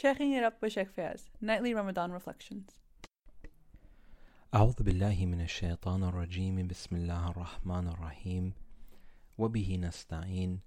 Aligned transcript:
Shaking 0.00 0.32
it 0.34 0.44
up 0.44 0.62
with 0.62 0.74
Sheikh 0.74 0.94
Fayaz, 0.94 1.22
Nightly 1.40 1.74
Ramadan 1.74 2.12
Reflections. 2.12 2.70
أعوذ 4.54 4.82
بالله 4.82 5.26
من 5.26 5.40
الشيطان 5.40 6.04
الرجيم 6.04 6.66
بسم 6.66 6.96
الله 6.96 7.30
الرحمن 7.30 7.88
الرحيم 7.88 8.52
وبه 9.38 9.76
نستعين 9.76 10.60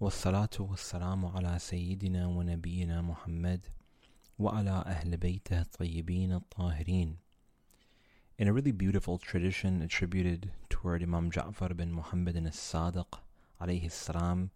والصلاة 0.00 0.56
والسلام 0.60 1.26
على 1.26 1.58
سيدنا 1.58 2.26
ونبينا 2.26 3.02
محمد 3.02 3.66
وعلى 4.38 4.84
أهل 4.86 5.16
بيته 5.16 5.60
الطيبين 5.60 6.32
الطاهرين 6.32 7.16
In 8.38 8.48
a 8.48 8.52
really 8.52 8.72
beautiful 8.72 9.16
tradition 9.16 9.80
attributed 9.80 10.50
toward 10.68 11.02
Imam 11.02 11.30
Ja'far 11.30 11.74
bin 11.74 11.90
Muhammad 11.90 12.36
as-Sadiq 12.36 13.18
alayhi 13.62 13.90
salam, 13.90 14.50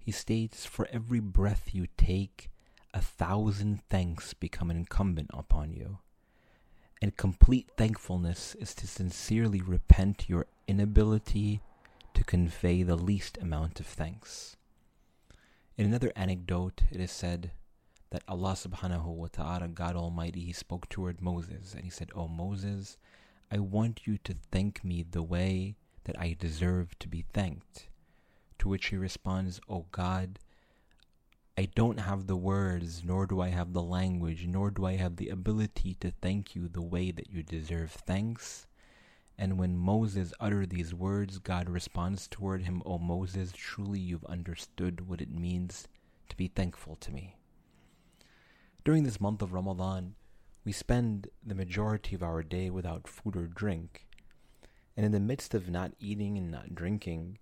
he 0.00 0.10
states, 0.10 0.66
For 0.66 0.88
every 0.90 1.20
breath 1.20 1.70
you 1.72 1.86
take, 1.96 2.50
a 2.96 3.00
thousand 3.00 3.82
thanks 3.90 4.32
become 4.32 4.70
incumbent 4.70 5.28
upon 5.34 5.70
you. 5.70 5.98
And 7.02 7.14
complete 7.14 7.68
thankfulness 7.76 8.54
is 8.58 8.74
to 8.76 8.86
sincerely 8.86 9.60
repent 9.60 10.30
your 10.30 10.46
inability 10.66 11.60
to 12.14 12.24
convey 12.24 12.82
the 12.82 12.96
least 12.96 13.36
amount 13.36 13.80
of 13.80 13.86
thanks. 13.86 14.56
In 15.76 15.84
another 15.84 16.10
anecdote, 16.16 16.84
it 16.90 16.98
is 16.98 17.10
said 17.10 17.50
that 18.08 18.22
Allah 18.26 18.52
subhanahu 18.52 19.04
wa 19.04 19.28
ta'ala, 19.30 19.68
God 19.68 19.94
Almighty, 19.94 20.40
He 20.40 20.54
spoke 20.54 20.88
toward 20.88 21.20
Moses 21.20 21.74
and 21.74 21.84
He 21.84 21.90
said, 21.90 22.08
O 22.14 22.28
Moses, 22.28 22.96
I 23.52 23.58
want 23.58 24.06
you 24.06 24.16
to 24.24 24.34
thank 24.50 24.82
me 24.82 25.02
the 25.02 25.22
way 25.22 25.76
that 26.04 26.18
I 26.18 26.34
deserve 26.40 26.98
to 27.00 27.08
be 27.08 27.26
thanked. 27.34 27.88
To 28.60 28.70
which 28.70 28.86
he 28.86 28.96
responds, 28.96 29.60
O 29.68 29.84
God, 29.92 30.38
I 31.58 31.68
don't 31.74 32.00
have 32.00 32.26
the 32.26 32.36
words, 32.36 33.02
nor 33.02 33.26
do 33.26 33.40
I 33.40 33.48
have 33.48 33.72
the 33.72 33.82
language, 33.82 34.46
nor 34.46 34.70
do 34.70 34.84
I 34.84 34.96
have 34.96 35.16
the 35.16 35.30
ability 35.30 35.94
to 36.00 36.10
thank 36.10 36.54
you 36.54 36.68
the 36.68 36.82
way 36.82 37.10
that 37.10 37.30
you 37.30 37.42
deserve 37.42 37.92
thanks. 37.92 38.66
And 39.38 39.58
when 39.58 39.74
Moses 39.74 40.34
uttered 40.38 40.68
these 40.68 40.92
words, 40.92 41.38
God 41.38 41.70
responds 41.70 42.28
toward 42.28 42.64
him, 42.64 42.82
O 42.84 42.98
Moses, 42.98 43.52
truly 43.52 43.98
you've 43.98 44.24
understood 44.26 45.08
what 45.08 45.22
it 45.22 45.30
means 45.30 45.88
to 46.28 46.36
be 46.36 46.48
thankful 46.48 46.96
to 46.96 47.10
me. 47.10 47.36
During 48.84 49.04
this 49.04 49.20
month 49.20 49.40
of 49.40 49.54
Ramadan, 49.54 50.14
we 50.62 50.72
spend 50.72 51.28
the 51.42 51.54
majority 51.54 52.14
of 52.14 52.22
our 52.22 52.42
day 52.42 52.68
without 52.68 53.08
food 53.08 53.34
or 53.34 53.46
drink. 53.46 54.06
And 54.94 55.06
in 55.06 55.12
the 55.12 55.20
midst 55.20 55.54
of 55.54 55.70
not 55.70 55.92
eating 56.00 56.36
and 56.36 56.50
not 56.50 56.74
drinking, 56.74 57.38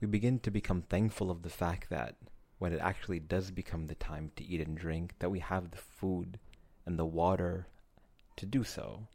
we 0.00 0.08
begin 0.08 0.40
to 0.40 0.50
become 0.50 0.82
thankful 0.82 1.30
of 1.30 1.42
the 1.42 1.48
fact 1.48 1.88
that 1.88 2.16
when 2.58 2.72
it 2.72 2.80
actually 2.80 3.20
does 3.20 3.50
become 3.50 3.86
the 3.86 3.94
time 3.94 4.30
to 4.36 4.44
eat 4.44 4.66
and 4.66 4.76
drink, 4.76 5.14
that 5.18 5.30
we 5.30 5.40
have 5.40 5.70
the 5.70 5.76
food 5.76 6.38
and 6.86 6.98
the 6.98 7.04
water 7.04 7.66
to 8.36 8.46
do 8.46 8.64
so. 8.64 9.06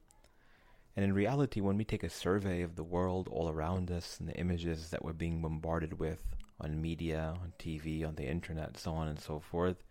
And 0.96 1.06
in 1.06 1.14
reality, 1.14 1.62
when 1.62 1.78
we 1.78 1.86
take 1.86 2.04
a 2.04 2.10
survey 2.10 2.62
of 2.62 2.76
the 2.76 2.84
world 2.84 3.28
all 3.30 3.50
around 3.50 3.90
us 3.90 4.20
and 4.20 4.28
the 4.28 4.38
images 4.38 4.90
that 4.90 5.04
we're 5.04 5.14
being 5.14 5.42
bombarded 5.42 6.00
with 6.00 6.20
on 6.60 6.82
media, 6.82 7.36
on 7.42 7.54
TV, 7.58 8.06
on 8.06 8.16
the 8.16 8.28
internet, 8.28 8.78
so 8.78 8.94
on 8.94 9.08
and 9.08 9.20
so 9.20 9.40
forth, 9.40 9.84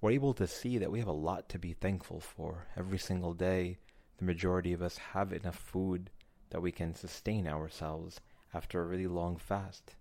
we're 0.00 0.10
able 0.10 0.34
to 0.34 0.46
see 0.46 0.78
that 0.78 0.90
we 0.90 0.98
have 0.98 1.08
a 1.08 1.12
lot 1.12 1.48
to 1.48 1.58
be 1.58 1.72
thankful 1.72 2.20
for. 2.20 2.66
Every 2.76 2.98
single 2.98 3.34
day, 3.34 3.78
the 4.18 4.24
majority 4.24 4.72
of 4.72 4.82
us 4.82 4.98
have 4.98 5.32
enough 5.32 5.56
food 5.56 6.10
that 6.50 6.60
we 6.60 6.72
can 6.72 6.94
sustain 6.94 7.46
ourselves 7.46 8.20
after 8.52 8.82
a 8.82 8.86
really 8.86 9.06
long 9.06 9.36
fast. 9.36 9.94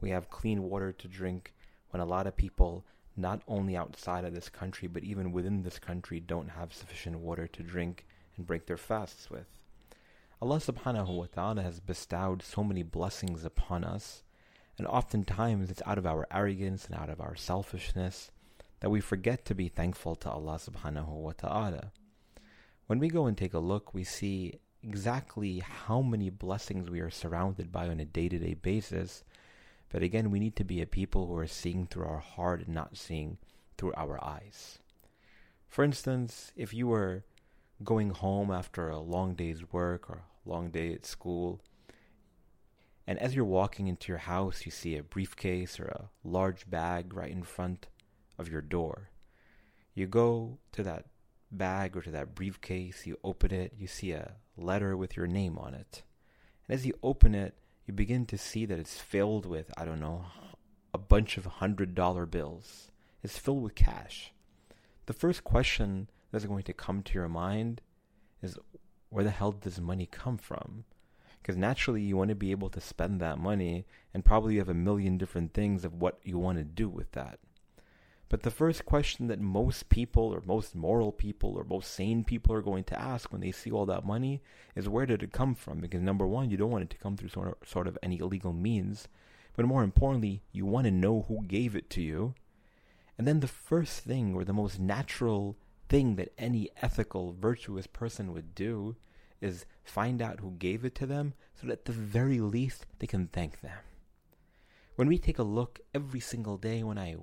We 0.00 0.10
have 0.10 0.30
clean 0.30 0.62
water 0.62 0.92
to 0.92 1.08
drink 1.08 1.52
when 1.90 2.00
a 2.00 2.06
lot 2.06 2.26
of 2.26 2.36
people, 2.36 2.84
not 3.16 3.42
only 3.46 3.76
outside 3.76 4.24
of 4.24 4.34
this 4.34 4.48
country, 4.48 4.88
but 4.88 5.04
even 5.04 5.32
within 5.32 5.62
this 5.62 5.78
country, 5.78 6.20
don't 6.20 6.50
have 6.50 6.72
sufficient 6.72 7.18
water 7.18 7.46
to 7.46 7.62
drink 7.62 8.06
and 8.36 8.46
break 8.46 8.66
their 8.66 8.76
fasts 8.76 9.30
with. 9.30 9.46
Allah 10.42 10.56
subhanahu 10.56 11.16
wa 11.16 11.26
ta'ala 11.26 11.62
has 11.62 11.80
bestowed 11.80 12.42
so 12.42 12.64
many 12.64 12.82
blessings 12.82 13.44
upon 13.44 13.84
us, 13.84 14.22
and 14.78 14.86
oftentimes 14.86 15.70
it's 15.70 15.82
out 15.84 15.98
of 15.98 16.06
our 16.06 16.26
arrogance 16.32 16.86
and 16.86 16.94
out 16.94 17.10
of 17.10 17.20
our 17.20 17.36
selfishness 17.36 18.30
that 18.80 18.90
we 18.90 19.00
forget 19.00 19.44
to 19.44 19.54
be 19.54 19.68
thankful 19.68 20.16
to 20.16 20.30
Allah 20.30 20.58
subhanahu 20.58 21.08
wa 21.08 21.32
ta'ala. 21.36 21.92
When 22.86 22.98
we 22.98 23.08
go 23.08 23.26
and 23.26 23.36
take 23.36 23.52
a 23.54 23.58
look, 23.58 23.92
we 23.92 24.04
see 24.04 24.60
exactly 24.82 25.58
how 25.58 26.00
many 26.00 26.30
blessings 26.30 26.88
we 26.90 27.00
are 27.00 27.10
surrounded 27.10 27.70
by 27.70 27.88
on 27.88 28.00
a 28.00 28.04
day 28.04 28.28
to 28.28 28.38
day 28.38 28.54
basis. 28.54 29.22
But 29.90 30.02
again, 30.02 30.30
we 30.30 30.38
need 30.38 30.56
to 30.56 30.64
be 30.64 30.80
a 30.80 30.86
people 30.86 31.26
who 31.26 31.36
are 31.36 31.46
seeing 31.46 31.86
through 31.86 32.06
our 32.06 32.18
heart 32.20 32.64
and 32.64 32.74
not 32.74 32.96
seeing 32.96 33.38
through 33.76 33.92
our 33.96 34.22
eyes. 34.24 34.78
For 35.68 35.84
instance, 35.84 36.52
if 36.56 36.72
you 36.72 36.86
were 36.86 37.24
going 37.82 38.10
home 38.10 38.50
after 38.50 38.88
a 38.88 38.98
long 38.98 39.34
day's 39.34 39.72
work 39.72 40.08
or 40.08 40.22
a 40.46 40.48
long 40.48 40.70
day 40.70 40.92
at 40.92 41.04
school, 41.04 41.60
and 43.06 43.18
as 43.18 43.34
you're 43.34 43.44
walking 43.44 43.88
into 43.88 44.12
your 44.12 44.18
house, 44.18 44.64
you 44.64 44.70
see 44.70 44.96
a 44.96 45.02
briefcase 45.02 45.80
or 45.80 45.86
a 45.86 46.10
large 46.22 46.70
bag 46.70 47.12
right 47.12 47.30
in 47.30 47.42
front 47.42 47.88
of 48.38 48.48
your 48.48 48.60
door. 48.60 49.10
You 49.94 50.06
go 50.06 50.58
to 50.72 50.84
that 50.84 51.06
bag 51.50 51.96
or 51.96 52.02
to 52.02 52.10
that 52.12 52.36
briefcase, 52.36 53.06
you 53.06 53.18
open 53.24 53.52
it, 53.52 53.72
you 53.76 53.88
see 53.88 54.12
a 54.12 54.34
letter 54.56 54.96
with 54.96 55.16
your 55.16 55.26
name 55.26 55.58
on 55.58 55.74
it. 55.74 56.04
And 56.68 56.74
as 56.74 56.86
you 56.86 56.94
open 57.02 57.34
it, 57.34 57.56
you 57.90 57.94
begin 57.96 58.24
to 58.24 58.38
see 58.38 58.66
that 58.66 58.78
it's 58.78 59.00
filled 59.00 59.44
with, 59.44 59.72
I 59.76 59.84
don't 59.84 59.98
know, 59.98 60.26
a 60.94 60.98
bunch 60.98 61.36
of 61.36 61.44
hundred 61.44 61.92
dollar 61.96 62.24
bills. 62.24 62.92
It's 63.20 63.36
filled 63.36 63.64
with 63.64 63.74
cash. 63.74 64.32
The 65.06 65.12
first 65.12 65.42
question 65.42 66.08
that's 66.30 66.44
going 66.44 66.62
to 66.62 66.72
come 66.72 67.02
to 67.02 67.14
your 67.14 67.28
mind 67.28 67.80
is 68.42 68.56
where 69.08 69.24
the 69.24 69.30
hell 69.30 69.50
does 69.50 69.80
money 69.80 70.06
come 70.06 70.38
from? 70.38 70.84
Because 71.42 71.56
naturally, 71.56 72.02
you 72.02 72.16
want 72.16 72.28
to 72.28 72.36
be 72.36 72.52
able 72.52 72.68
to 72.70 72.80
spend 72.80 73.20
that 73.20 73.40
money, 73.40 73.86
and 74.14 74.24
probably 74.24 74.54
you 74.54 74.60
have 74.60 74.68
a 74.68 74.74
million 74.74 75.18
different 75.18 75.52
things 75.52 75.84
of 75.84 76.00
what 76.00 76.20
you 76.22 76.38
want 76.38 76.58
to 76.58 76.64
do 76.64 76.88
with 76.88 77.10
that. 77.12 77.40
But 78.30 78.44
the 78.44 78.50
first 78.52 78.86
question 78.86 79.26
that 79.26 79.40
most 79.40 79.88
people, 79.88 80.22
or 80.22 80.40
most 80.46 80.76
moral 80.76 81.10
people, 81.10 81.58
or 81.58 81.64
most 81.64 81.92
sane 81.92 82.22
people 82.22 82.54
are 82.54 82.62
going 82.62 82.84
to 82.84 82.98
ask 82.98 83.32
when 83.32 83.40
they 83.40 83.50
see 83.50 83.72
all 83.72 83.86
that 83.86 84.06
money 84.06 84.40
is 84.76 84.88
where 84.88 85.04
did 85.04 85.24
it 85.24 85.32
come 85.32 85.56
from? 85.56 85.80
Because 85.80 86.00
number 86.00 86.28
one, 86.28 86.48
you 86.48 86.56
don't 86.56 86.70
want 86.70 86.84
it 86.84 86.90
to 86.90 86.98
come 86.98 87.16
through 87.16 87.30
sort 87.30 87.48
of, 87.48 87.68
sort 87.68 87.88
of 87.88 87.98
any 88.04 88.20
illegal 88.20 88.52
means. 88.52 89.08
But 89.56 89.66
more 89.66 89.82
importantly, 89.82 90.44
you 90.52 90.64
want 90.64 90.84
to 90.84 90.92
know 90.92 91.24
who 91.26 91.42
gave 91.42 91.74
it 91.74 91.90
to 91.90 92.00
you. 92.00 92.34
And 93.18 93.26
then 93.26 93.40
the 93.40 93.48
first 93.48 94.04
thing, 94.04 94.32
or 94.32 94.44
the 94.44 94.52
most 94.52 94.78
natural 94.78 95.56
thing 95.88 96.14
that 96.14 96.32
any 96.38 96.70
ethical, 96.80 97.32
virtuous 97.32 97.88
person 97.88 98.32
would 98.32 98.54
do 98.54 98.94
is 99.40 99.66
find 99.82 100.22
out 100.22 100.38
who 100.38 100.52
gave 100.52 100.84
it 100.84 100.94
to 100.94 101.06
them 101.06 101.34
so 101.60 101.66
that 101.66 101.72
at 101.72 101.84
the 101.86 101.92
very 101.92 102.38
least 102.38 102.86
they 103.00 103.08
can 103.08 103.26
thank 103.26 103.60
them. 103.60 103.78
When 104.94 105.08
we 105.08 105.18
take 105.18 105.40
a 105.40 105.42
look 105.42 105.80
every 105.92 106.20
single 106.20 106.58
day 106.58 106.84
when 106.84 106.96
I 106.96 107.16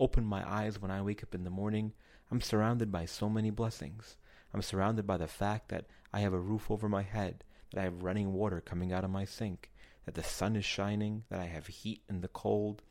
open 0.00 0.24
my 0.24 0.48
eyes 0.48 0.80
when 0.80 0.90
I 0.90 1.02
wake 1.02 1.22
up 1.22 1.34
in 1.34 1.44
the 1.44 1.50
morning, 1.50 1.92
I'm 2.30 2.40
surrounded 2.40 2.90
by 2.90 3.04
so 3.06 3.28
many 3.28 3.50
blessings. 3.50 4.16
I'm 4.52 4.62
surrounded 4.62 5.06
by 5.06 5.16
the 5.16 5.28
fact 5.28 5.68
that 5.68 5.86
I 6.12 6.20
have 6.20 6.32
a 6.32 6.38
roof 6.38 6.70
over 6.70 6.88
my 6.88 7.02
head, 7.02 7.44
that 7.70 7.80
I 7.80 7.84
have 7.84 8.02
running 8.02 8.32
water 8.32 8.60
coming 8.60 8.92
out 8.92 9.04
of 9.04 9.10
my 9.10 9.24
sink, 9.24 9.70
that 10.04 10.14
the 10.14 10.22
sun 10.22 10.56
is 10.56 10.64
shining, 10.64 11.24
that 11.28 11.40
I 11.40 11.46
have 11.46 11.66
heat 11.66 12.02
in 12.08 12.20
the 12.20 12.28
cold, 12.28 12.82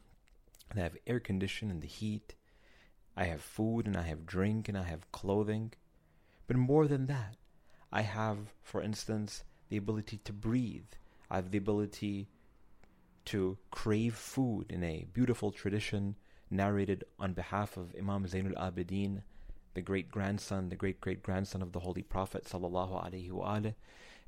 that 0.70 0.80
I 0.80 0.84
have 0.84 0.98
air 1.08 1.20
conditioning 1.20 1.76
in 1.76 1.80
the 1.82 1.88
heat. 1.88 2.36
I 3.16 3.26
have 3.26 3.42
food 3.42 3.86
and 3.86 3.96
I 3.96 4.04
have 4.04 4.26
drink 4.26 4.68
and 4.68 4.78
I 4.78 4.84
have 4.84 5.12
clothing. 5.12 5.74
But 6.48 6.58
more 6.58 6.88
than 6.88 7.06
that, 7.08 7.38
I 7.92 8.02
have, 8.02 8.54
for 8.62 8.82
instance, 8.82 9.44
the 9.70 9.78
ability 9.78 10.18
to 10.26 10.34
breathe. 10.34 10.92
I 11.30 11.38
have 11.38 11.52
the 11.52 11.58
ability 11.58 12.28
to 13.26 13.58
crave 13.72 14.16
food 14.16 14.66
in 14.70 14.84
a 14.84 15.06
beautiful 15.14 15.52
tradition 15.52 16.16
narrated 16.54 17.04
on 17.20 17.34
behalf 17.34 17.78
of 17.78 17.96
Imam 17.98 18.26
Zainul 18.26 18.56
Abidin, 18.56 19.24
the 19.74 19.82
great 19.82 20.10
grandson, 20.10 20.70
the 20.70 20.76
great 20.76 21.02
great 21.02 21.24
grandson 21.24 21.62
of 21.62 21.72
the 21.72 21.80
Holy 21.80 22.04
Prophet 22.04 22.46
sallallahu 22.46 23.04
alaihi 23.04 23.32
wasallam. 23.32 23.74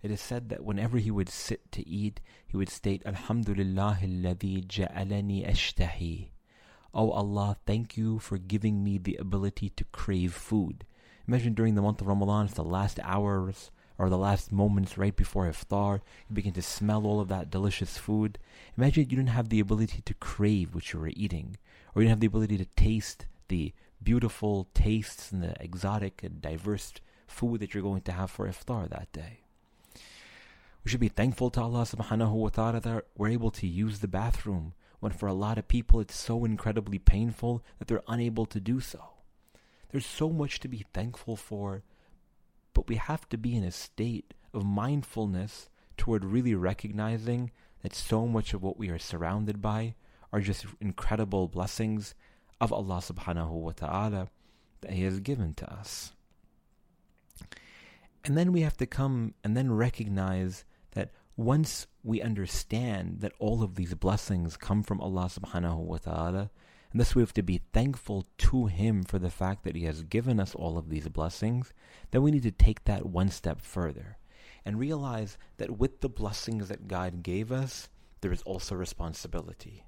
It 0.02 0.12
is 0.12 0.22
said 0.22 0.50
that 0.50 0.64
whenever 0.64 0.98
he 0.98 1.10
would 1.10 1.30
sit 1.30 1.72
to 1.72 1.88
eat, 1.88 2.20
he 2.46 2.58
would 2.58 2.70
state, 2.70 3.04
Alhamdulillah 3.06 4.00
alladhi 4.02 4.66
ja'alani 4.66 5.50
ashtahi. 5.50 6.30
Oh 6.94 7.12
Allah, 7.12 7.58
thank 7.66 7.98
you 7.98 8.20
for 8.20 8.38
giving 8.38 8.84
me 8.84 8.98
the 8.98 9.18
ability 9.18 9.70
to 9.70 9.84
crave 9.86 10.34
food. 10.34 10.86
Imagine 11.28 11.54
during 11.54 11.76
the 11.76 11.82
month 11.82 12.02
of 12.02 12.08
Ramadan, 12.08 12.46
it's 12.46 12.56
the 12.56 12.64
last 12.64 13.00
hours 13.04 13.72
or 13.98 14.10
the 14.10 14.18
last 14.18 14.52
moments 14.52 14.98
right 14.98 15.16
before 15.16 15.50
iftar, 15.50 16.02
you 16.30 16.36
begin 16.36 16.54
to 16.54 16.62
smell 16.62 17.06
all 17.06 17.20
of 17.20 17.30
that 17.30 17.50
delicious 17.50 17.98
food. 17.98 18.38
Imagine 18.78 19.04
you 19.04 19.18
didn't 19.18 19.28
have 19.28 19.50
the 19.50 19.60
ability 19.60 20.02
to 20.02 20.14
crave 20.16 20.76
what 20.76 20.92
you 20.92 21.00
were 21.00 21.12
eating, 21.16 21.58
you 22.02 22.08
didn't 22.08 22.18
have 22.18 22.20
the 22.20 22.28
ability 22.28 22.58
to 22.58 22.66
taste 22.66 23.26
the 23.48 23.74
beautiful 24.04 24.68
tastes 24.74 25.32
and 25.32 25.42
the 25.42 25.56
exotic 25.62 26.24
and 26.24 26.42
diverse 26.42 26.94
food 27.28 27.60
that 27.60 27.74
you're 27.74 27.84
going 27.84 28.02
to 28.02 28.12
have 28.12 28.30
for 28.30 28.48
iftar 28.48 28.90
that 28.90 29.12
day. 29.12 29.40
We 30.84 30.92
should 30.92 31.00
be 31.00 31.08
thankful 31.08 31.50
to 31.52 31.62
Allah 31.62 31.82
subhanahu 31.84 32.32
wa 32.32 32.50
ta'ala 32.50 32.80
that 32.82 33.06
we're 33.18 33.30
able 33.30 33.50
to 33.52 33.66
use 33.66 34.00
the 34.00 34.08
bathroom 34.08 34.74
when 35.00 35.12
for 35.12 35.28
a 35.28 35.34
lot 35.34 35.58
of 35.58 35.68
people 35.68 36.00
it's 36.00 36.16
so 36.16 36.46
incredibly 36.46 37.00
painful 37.00 37.64
that 37.80 37.88
they're 37.88 38.04
unable 38.08 38.46
to 38.46 38.60
do 38.60 38.80
so. 38.80 39.10
There's 39.90 40.06
so 40.06 40.30
much 40.30 40.60
to 40.60 40.68
be 40.68 40.86
thankful 40.94 41.36
for, 41.36 41.84
but 42.74 42.88
we 42.88 42.98
have 42.98 43.28
to 43.30 43.38
be 43.38 43.56
in 43.56 43.64
a 43.64 43.72
state 43.72 44.34
of 44.54 44.64
mindfulness 44.66 45.70
toward 45.98 46.26
really 46.26 46.54
recognizing 46.54 47.52
that 47.82 47.96
so 47.96 48.28
much 48.28 48.54
of 48.54 48.62
what 48.62 48.78
we 48.78 48.90
are 48.90 49.00
surrounded 49.00 49.62
by 49.62 49.96
are 50.31 50.42
just 50.42 50.66
incredible 50.80 51.48
blessings 51.48 52.16
of 52.60 52.72
Allah 52.72 52.98
subhanahu 52.98 53.51
wa 53.51 53.72
ta'ala 53.72 54.30
that 54.81 54.92
He 54.92 55.04
has 55.04 55.19
given 55.19 55.54
to 55.56 55.72
us. 55.72 56.13
And 58.24 58.38
then 58.38 58.51
we 58.51 58.62
have 58.62 58.77
to 58.77 58.86
come 58.86 59.33
and 59.44 59.56
then 59.56 59.72
recognize 59.72 60.66
that 60.92 61.12
once 61.38 61.88
we 62.04 62.22
understand 62.22 63.19
that 63.19 63.33
all 63.39 63.62
of 63.62 63.75
these 63.75 63.94
blessings 63.94 64.57
come 64.57 64.83
from 64.83 65.01
Allah 65.01 65.30
subhanahu 65.30 65.77
wa 65.77 65.98
ta'ala, 65.98 66.50
and 66.92 67.00
thus 67.00 67.13
we 67.13 67.22
have 67.22 67.33
to 67.33 67.44
be 67.44 67.62
thankful 67.74 68.25
to 68.38 68.68
Him 68.68 69.04
for 69.04 69.19
the 69.19 69.30
fact 69.30 69.63
that 69.63 69.75
He 69.75 69.83
has 69.83 70.01
given 70.04 70.39
us 70.39 70.56
all 70.56 70.77
of 70.77 70.89
these 70.89 71.07
blessings, 71.10 71.74
then 72.12 72.22
we 72.22 72.31
need 72.31 72.44
to 72.44 72.51
take 72.51 72.86
that 72.86 73.06
one 73.06 73.30
step 73.30 73.62
further 73.62 74.18
and 74.63 74.80
realize 74.80 75.38
that 75.57 75.77
with 75.77 76.01
the 76.01 76.10
blessings 76.10 76.69
that 76.69 76.88
God 76.88 77.22
gave 77.22 77.51
us, 77.51 77.89
there 78.22 78.31
is 78.31 78.42
also 78.44 78.75
responsibility. 78.75 79.86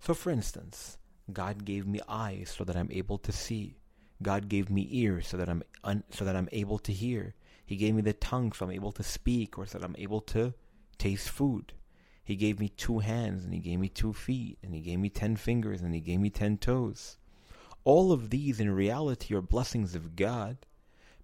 So, 0.00 0.14
for 0.14 0.30
instance, 0.30 0.96
God 1.30 1.66
gave 1.66 1.86
me 1.86 2.00
eyes 2.08 2.54
so 2.56 2.64
that 2.64 2.76
I'm 2.76 2.90
able 2.90 3.18
to 3.18 3.32
see. 3.32 3.76
God 4.22 4.48
gave 4.48 4.70
me 4.70 4.88
ears 4.90 5.28
so 5.28 5.36
that 5.36 5.48
I'm 5.48 5.62
un- 5.84 6.04
so 6.10 6.24
that 6.24 6.36
I'm 6.36 6.48
able 6.52 6.78
to 6.78 6.92
hear. 6.92 7.34
He 7.66 7.76
gave 7.76 7.94
me 7.94 8.02
the 8.02 8.14
tongue 8.14 8.52
so 8.52 8.64
I'm 8.64 8.72
able 8.72 8.92
to 8.92 9.02
speak 9.02 9.58
or 9.58 9.66
so 9.66 9.78
that 9.78 9.84
I'm 9.84 9.96
able 9.98 10.22
to 10.22 10.54
taste 10.98 11.28
food. 11.28 11.74
He 12.24 12.34
gave 12.34 12.58
me 12.58 12.68
two 12.68 13.00
hands 13.00 13.44
and 13.44 13.52
he 13.52 13.60
gave 13.60 13.78
me 13.78 13.88
two 13.88 14.12
feet 14.12 14.58
and 14.62 14.74
he 14.74 14.80
gave 14.80 14.98
me 14.98 15.10
ten 15.10 15.36
fingers 15.36 15.82
and 15.82 15.94
he 15.94 16.00
gave 16.00 16.20
me 16.20 16.30
ten 16.30 16.56
toes. 16.56 17.18
All 17.84 18.10
of 18.10 18.30
these 18.30 18.58
in 18.58 18.70
reality 18.70 19.34
are 19.34 19.42
blessings 19.42 19.94
of 19.94 20.16
God, 20.16 20.58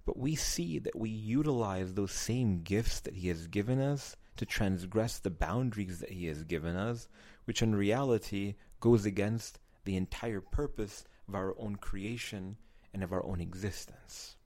but 0.04 0.18
we 0.18 0.34
see 0.34 0.78
that 0.78 0.96
we 0.96 1.10
utilize 1.10 1.94
those 1.94 2.12
same 2.12 2.62
gifts 2.62 3.00
that 3.00 3.16
he 3.16 3.28
has 3.28 3.46
given 3.46 3.80
us 3.80 4.16
to 4.36 4.46
transgress 4.46 5.18
the 5.18 5.30
boundaries 5.30 6.00
that 6.00 6.10
he 6.10 6.26
has 6.26 6.42
given 6.44 6.76
us, 6.76 7.08
which 7.44 7.62
in 7.62 7.74
reality 7.74 8.54
goes 8.80 9.04
against 9.04 9.58
the 9.84 9.96
entire 9.96 10.40
purpose 10.40 11.04
of 11.28 11.34
our 11.34 11.54
own 11.58 11.76
creation 11.76 12.56
and 12.92 13.02
of 13.02 13.12
our 13.12 13.24
own 13.24 13.40
existence. 13.40 14.36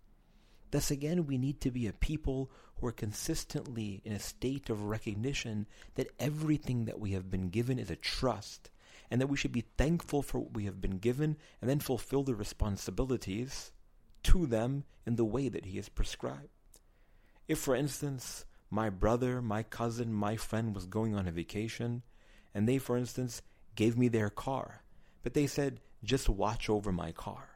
Thus, 0.70 0.90
again, 0.90 1.26
we 1.26 1.36
need 1.36 1.60
to 1.62 1.70
be 1.70 1.86
a 1.86 1.92
people 1.92 2.50
who 2.76 2.86
are 2.86 2.92
consistently 2.92 4.00
in 4.04 4.12
a 4.12 4.20
state 4.20 4.70
of 4.70 4.84
recognition 4.84 5.66
that 5.96 6.10
everything 6.18 6.84
that 6.84 7.00
we 7.00 7.12
have 7.12 7.30
been 7.30 7.48
given 7.48 7.78
is 7.78 7.90
a 7.90 7.96
trust, 7.96 8.70
and 9.10 9.20
that 9.20 9.26
we 9.26 9.36
should 9.36 9.52
be 9.52 9.64
thankful 9.76 10.22
for 10.22 10.38
what 10.38 10.54
we 10.54 10.66
have 10.66 10.80
been 10.80 10.98
given 10.98 11.36
and 11.60 11.68
then 11.68 11.80
fulfill 11.80 12.22
the 12.22 12.34
responsibilities 12.34 13.72
to 14.22 14.46
them 14.46 14.84
in 15.04 15.16
the 15.16 15.24
way 15.24 15.48
that 15.48 15.64
He 15.64 15.76
has 15.76 15.88
prescribed. 15.88 16.48
If, 17.48 17.58
for 17.58 17.74
instance, 17.74 18.44
my 18.70 18.88
brother, 18.90 19.42
my 19.42 19.62
cousin, 19.62 20.12
my 20.12 20.36
friend 20.36 20.74
was 20.74 20.86
going 20.86 21.14
on 21.14 21.26
a 21.26 21.32
vacation, 21.32 22.02
and 22.54 22.68
they, 22.68 22.78
for 22.78 22.96
instance, 22.96 23.42
gave 23.74 23.96
me 23.98 24.08
their 24.08 24.30
car, 24.30 24.82
but 25.22 25.34
they 25.34 25.46
said, 25.46 25.80
just 26.02 26.28
watch 26.28 26.70
over 26.70 26.92
my 26.92 27.12
car 27.12 27.50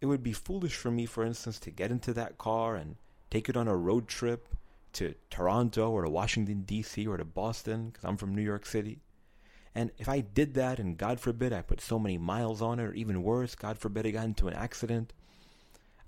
it 0.00 0.06
would 0.06 0.22
be 0.22 0.32
foolish 0.32 0.74
for 0.74 0.90
me, 0.90 1.06
for 1.06 1.24
instance, 1.24 1.58
to 1.60 1.70
get 1.70 1.90
into 1.90 2.12
that 2.14 2.38
car 2.38 2.74
and 2.76 2.96
take 3.30 3.48
it 3.48 3.56
on 3.56 3.68
a 3.68 3.76
road 3.76 4.08
trip 4.08 4.48
to 4.94 5.14
Toronto 5.28 5.90
or 5.90 6.02
to 6.02 6.10
Washington, 6.10 6.62
D.C. 6.62 7.06
or 7.06 7.16
to 7.16 7.24
Boston, 7.24 7.90
because 7.90 8.04
I'm 8.04 8.16
from 8.16 8.34
New 8.34 8.42
York 8.42 8.66
City. 8.66 9.00
And 9.74 9.92
if 9.98 10.08
I 10.08 10.20
did 10.20 10.54
that, 10.54 10.80
and 10.80 10.96
God 10.96 11.20
forbid 11.20 11.52
I 11.52 11.62
put 11.62 11.80
so 11.80 11.98
many 11.98 12.18
miles 12.18 12.60
on 12.60 12.80
it, 12.80 12.84
or 12.84 12.94
even 12.94 13.22
worse, 13.22 13.54
God 13.54 13.78
forbid 13.78 14.06
I 14.06 14.10
got 14.10 14.24
into 14.24 14.48
an 14.48 14.54
accident, 14.54 15.12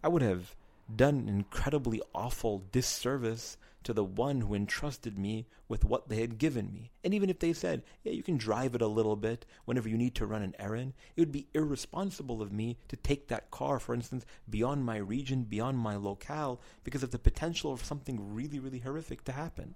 I 0.02 0.08
would 0.08 0.22
have 0.22 0.56
done 0.94 1.16
an 1.16 1.28
incredibly 1.28 2.02
awful 2.14 2.64
disservice 2.72 3.56
to 3.84 3.92
the 3.92 4.04
one 4.04 4.40
who 4.40 4.54
entrusted 4.54 5.18
me 5.18 5.46
with 5.68 5.84
what 5.84 6.08
they 6.08 6.20
had 6.20 6.38
given 6.38 6.72
me. 6.72 6.90
And 7.02 7.14
even 7.14 7.30
if 7.30 7.38
they 7.38 7.52
said, 7.52 7.82
yeah, 8.02 8.12
you 8.12 8.22
can 8.22 8.36
drive 8.36 8.74
it 8.74 8.82
a 8.82 8.86
little 8.86 9.16
bit 9.16 9.46
whenever 9.64 9.88
you 9.88 9.96
need 9.96 10.14
to 10.16 10.26
run 10.26 10.42
an 10.42 10.54
errand, 10.58 10.94
it 11.16 11.20
would 11.20 11.32
be 11.32 11.48
irresponsible 11.54 12.42
of 12.42 12.52
me 12.52 12.76
to 12.88 12.96
take 12.96 13.28
that 13.28 13.50
car, 13.50 13.78
for 13.78 13.94
instance, 13.94 14.26
beyond 14.48 14.84
my 14.84 14.96
region, 14.96 15.44
beyond 15.44 15.78
my 15.78 15.96
locale, 15.96 16.60
because 16.84 17.02
of 17.02 17.10
the 17.10 17.18
potential 17.18 17.72
of 17.72 17.84
something 17.84 18.34
really, 18.34 18.58
really 18.58 18.80
horrific 18.80 19.24
to 19.24 19.32
happen. 19.32 19.74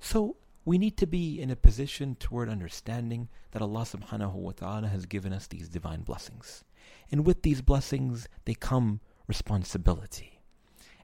So 0.00 0.36
we 0.64 0.78
need 0.78 0.96
to 0.98 1.06
be 1.06 1.40
in 1.40 1.50
a 1.50 1.56
position 1.56 2.16
toward 2.16 2.48
understanding 2.48 3.28
that 3.52 3.62
Allah 3.62 3.82
subhanahu 3.82 4.34
wa 4.34 4.52
ta'ala 4.52 4.88
has 4.88 5.06
given 5.06 5.32
us 5.32 5.46
these 5.46 5.68
divine 5.68 6.02
blessings. 6.02 6.64
And 7.10 7.26
with 7.26 7.42
these 7.42 7.62
blessings, 7.62 8.28
they 8.44 8.54
come 8.54 9.00
responsibility. 9.26 10.41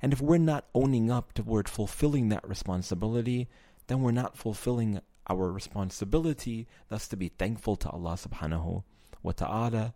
And 0.01 0.13
if 0.13 0.21
we're 0.21 0.39
not 0.39 0.67
owning 0.75 1.11
up 1.11 1.33
toward 1.33 1.69
fulfilling 1.69 2.29
that 2.29 2.49
responsibility, 2.49 3.49
then 3.87 4.03
we're 4.03 4.13
not 4.13 4.37
fulfilling 4.37 5.01
our 5.29 5.51
responsibility, 5.51 6.67
thus 6.89 7.09
to 7.09 7.17
be 7.17 7.29
thankful 7.29 7.77
to 7.77 7.91
Allah 7.91 8.15
subhanahu 8.15 8.85
wa 9.23 9.33
ta'ala 9.33 9.95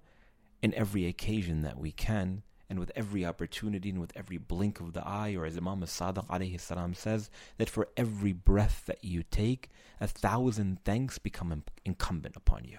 in 0.60 0.74
every 0.74 1.06
occasion 1.06 1.62
that 1.62 1.78
we 1.78 1.90
can, 1.90 2.42
and 2.68 2.78
with 2.78 2.92
every 2.94 3.24
opportunity 3.24 3.90
and 3.90 4.00
with 4.00 4.12
every 4.16 4.38
blink 4.38 4.80
of 4.80 4.92
the 4.92 5.06
eye, 5.06 5.34
or 5.34 5.44
as 5.44 5.56
Imam 5.56 5.80
Sadiq 5.82 6.26
alayhi 6.28 6.60
salam 6.60 6.94
says, 6.94 7.30
that 7.58 7.68
for 7.68 7.88
every 7.96 8.32
breath 8.32 8.84
that 8.86 9.04
you 9.04 9.22
take, 9.22 9.70
a 10.00 10.06
thousand 10.06 10.78
thanks 10.84 11.18
become 11.18 11.64
incumbent 11.84 12.36
upon 12.36 12.64
you. 12.64 12.78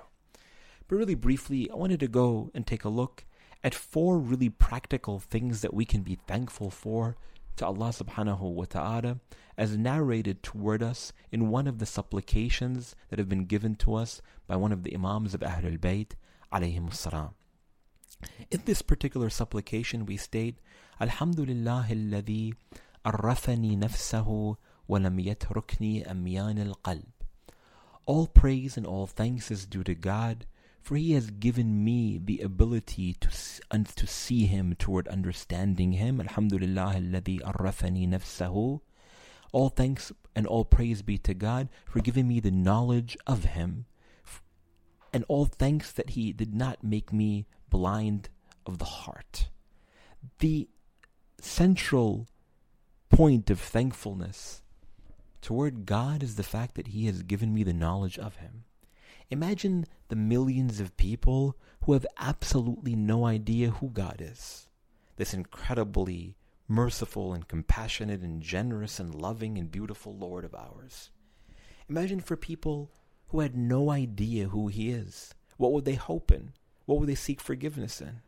But 0.87 0.95
really 0.97 1.15
briefly, 1.15 1.69
I 1.69 1.75
wanted 1.75 1.99
to 2.01 2.07
go 2.07 2.51
and 2.53 2.65
take 2.65 2.83
a 2.83 2.89
look 2.89 3.25
at 3.63 3.73
four 3.73 4.19
really 4.19 4.49
practical 4.49 5.19
things 5.19 5.61
that 5.61 5.73
we 5.73 5.85
can 5.85 6.01
be 6.01 6.19
thankful 6.27 6.69
for 6.69 7.15
to 7.55 7.65
Allah 7.65 7.89
subhanahu 7.89 8.41
wa 8.41 8.65
ta'ala 8.65 9.19
as 9.57 9.77
narrated 9.77 10.41
toward 10.41 10.81
us 10.81 11.13
in 11.31 11.49
one 11.49 11.67
of 11.67 11.77
the 11.77 11.85
supplications 11.85 12.95
that 13.09 13.19
have 13.19 13.29
been 13.29 13.45
given 13.45 13.75
to 13.75 13.93
us 13.95 14.21
by 14.47 14.55
one 14.55 14.71
of 14.71 14.83
the 14.83 14.93
Imams 14.93 15.33
of 15.33 15.41
Ahlul 15.41 15.79
Bayt 15.79 16.11
alayhim 16.51 16.93
salam. 16.93 17.29
In 18.49 18.61
this 18.65 18.81
particular 18.81 19.29
supplication 19.29 20.05
we 20.05 20.17
state 20.17 20.57
Alhamdulillah 20.99 21.87
alladhi 21.89 22.53
arrafani 23.05 23.77
nafsahu 23.77 24.57
walam 24.89 25.23
yatrukni 25.23 26.07
amyan 26.07 26.59
al-qalb. 26.59 27.05
All 28.05 28.27
praise 28.27 28.75
and 28.75 28.85
all 28.85 29.07
thanks 29.07 29.51
is 29.51 29.65
due 29.65 29.83
to 29.83 29.95
God 29.95 30.45
for 30.83 30.97
he 30.97 31.13
has 31.13 31.29
given 31.31 31.83
me 31.83 32.19
the 32.21 32.41
ability 32.41 33.13
to, 33.13 33.29
to 33.95 34.05
see 34.05 34.45
him 34.45 34.75
toward 34.77 35.07
understanding 35.07 35.93
him. 35.93 36.19
Alhamdulillah 36.19 36.95
alladhi 36.97 37.39
arrafani 37.39 38.07
nafsahu. 38.07 38.81
All 39.53 39.69
thanks 39.69 40.11
and 40.35 40.45
all 40.45 40.65
praise 40.65 41.01
be 41.01 41.17
to 41.19 41.33
God 41.33 41.69
for 41.85 42.01
giving 42.01 42.27
me 42.27 42.41
the 42.41 42.51
knowledge 42.51 43.15
of 43.25 43.45
him. 43.45 43.85
And 45.13 45.23
all 45.29 45.45
thanks 45.45 45.91
that 45.93 46.11
he 46.11 46.33
did 46.33 46.53
not 46.53 46.83
make 46.83 47.13
me 47.13 47.45
blind 47.69 48.27
of 48.65 48.77
the 48.77 48.85
heart. 48.85 49.49
The 50.39 50.67
central 51.39 52.27
point 53.09 53.49
of 53.49 53.59
thankfulness 53.59 54.63
toward 55.41 55.85
God 55.85 56.23
is 56.23 56.35
the 56.35 56.43
fact 56.43 56.75
that 56.75 56.87
he 56.87 57.05
has 57.05 57.23
given 57.23 57.53
me 57.53 57.63
the 57.63 57.73
knowledge 57.73 58.19
of 58.19 58.37
him. 58.37 58.65
Imagine 59.33 59.87
the 60.09 60.15
millions 60.15 60.79
of 60.79 60.95
people 60.95 61.57
who 61.85 61.93
have 61.93 62.05
absolutely 62.19 62.95
no 62.95 63.25
idea 63.25 63.71
who 63.71 63.89
God 63.89 64.17
is. 64.19 64.67
This 65.15 65.33
incredibly 65.33 66.35
merciful 66.67 67.33
and 67.33 67.47
compassionate 67.47 68.21
and 68.21 68.43
generous 68.43 68.99
and 68.99 69.15
loving 69.15 69.57
and 69.57 69.71
beautiful 69.71 70.15
Lord 70.15 70.45
of 70.45 70.53
ours. 70.53 71.09
Imagine 71.89 72.19
for 72.19 72.35
people 72.35 72.91
who 73.29 73.39
had 73.39 73.57
no 73.57 73.89
idea 73.89 74.49
who 74.49 74.67
He 74.67 74.91
is. 74.91 75.33
What 75.57 75.71
would 75.71 75.85
they 75.85 75.95
hope 75.95 76.31
in? 76.31 76.53
What 76.85 76.99
would 76.99 77.09
they 77.09 77.15
seek 77.15 77.41
forgiveness 77.41 78.01
in? 78.01 78.21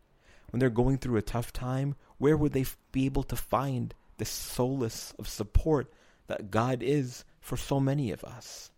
When 0.50 0.60
they're 0.60 0.72
going 0.72 0.98
through 0.98 1.18
a 1.18 1.22
tough 1.22 1.54
time, 1.54 1.94
where 2.18 2.36
would 2.36 2.54
they 2.54 2.66
be 2.92 3.06
able 3.06 3.22
to 3.26 3.36
find 3.36 3.94
the 4.18 4.26
solace 4.26 5.14
of 5.20 5.30
support 5.30 5.94
that 6.26 6.50
God 6.50 6.82
is 6.82 7.26
for 7.42 7.58
so 7.58 7.80
many 7.80 8.10
of 8.10 8.24
us? 8.24 8.72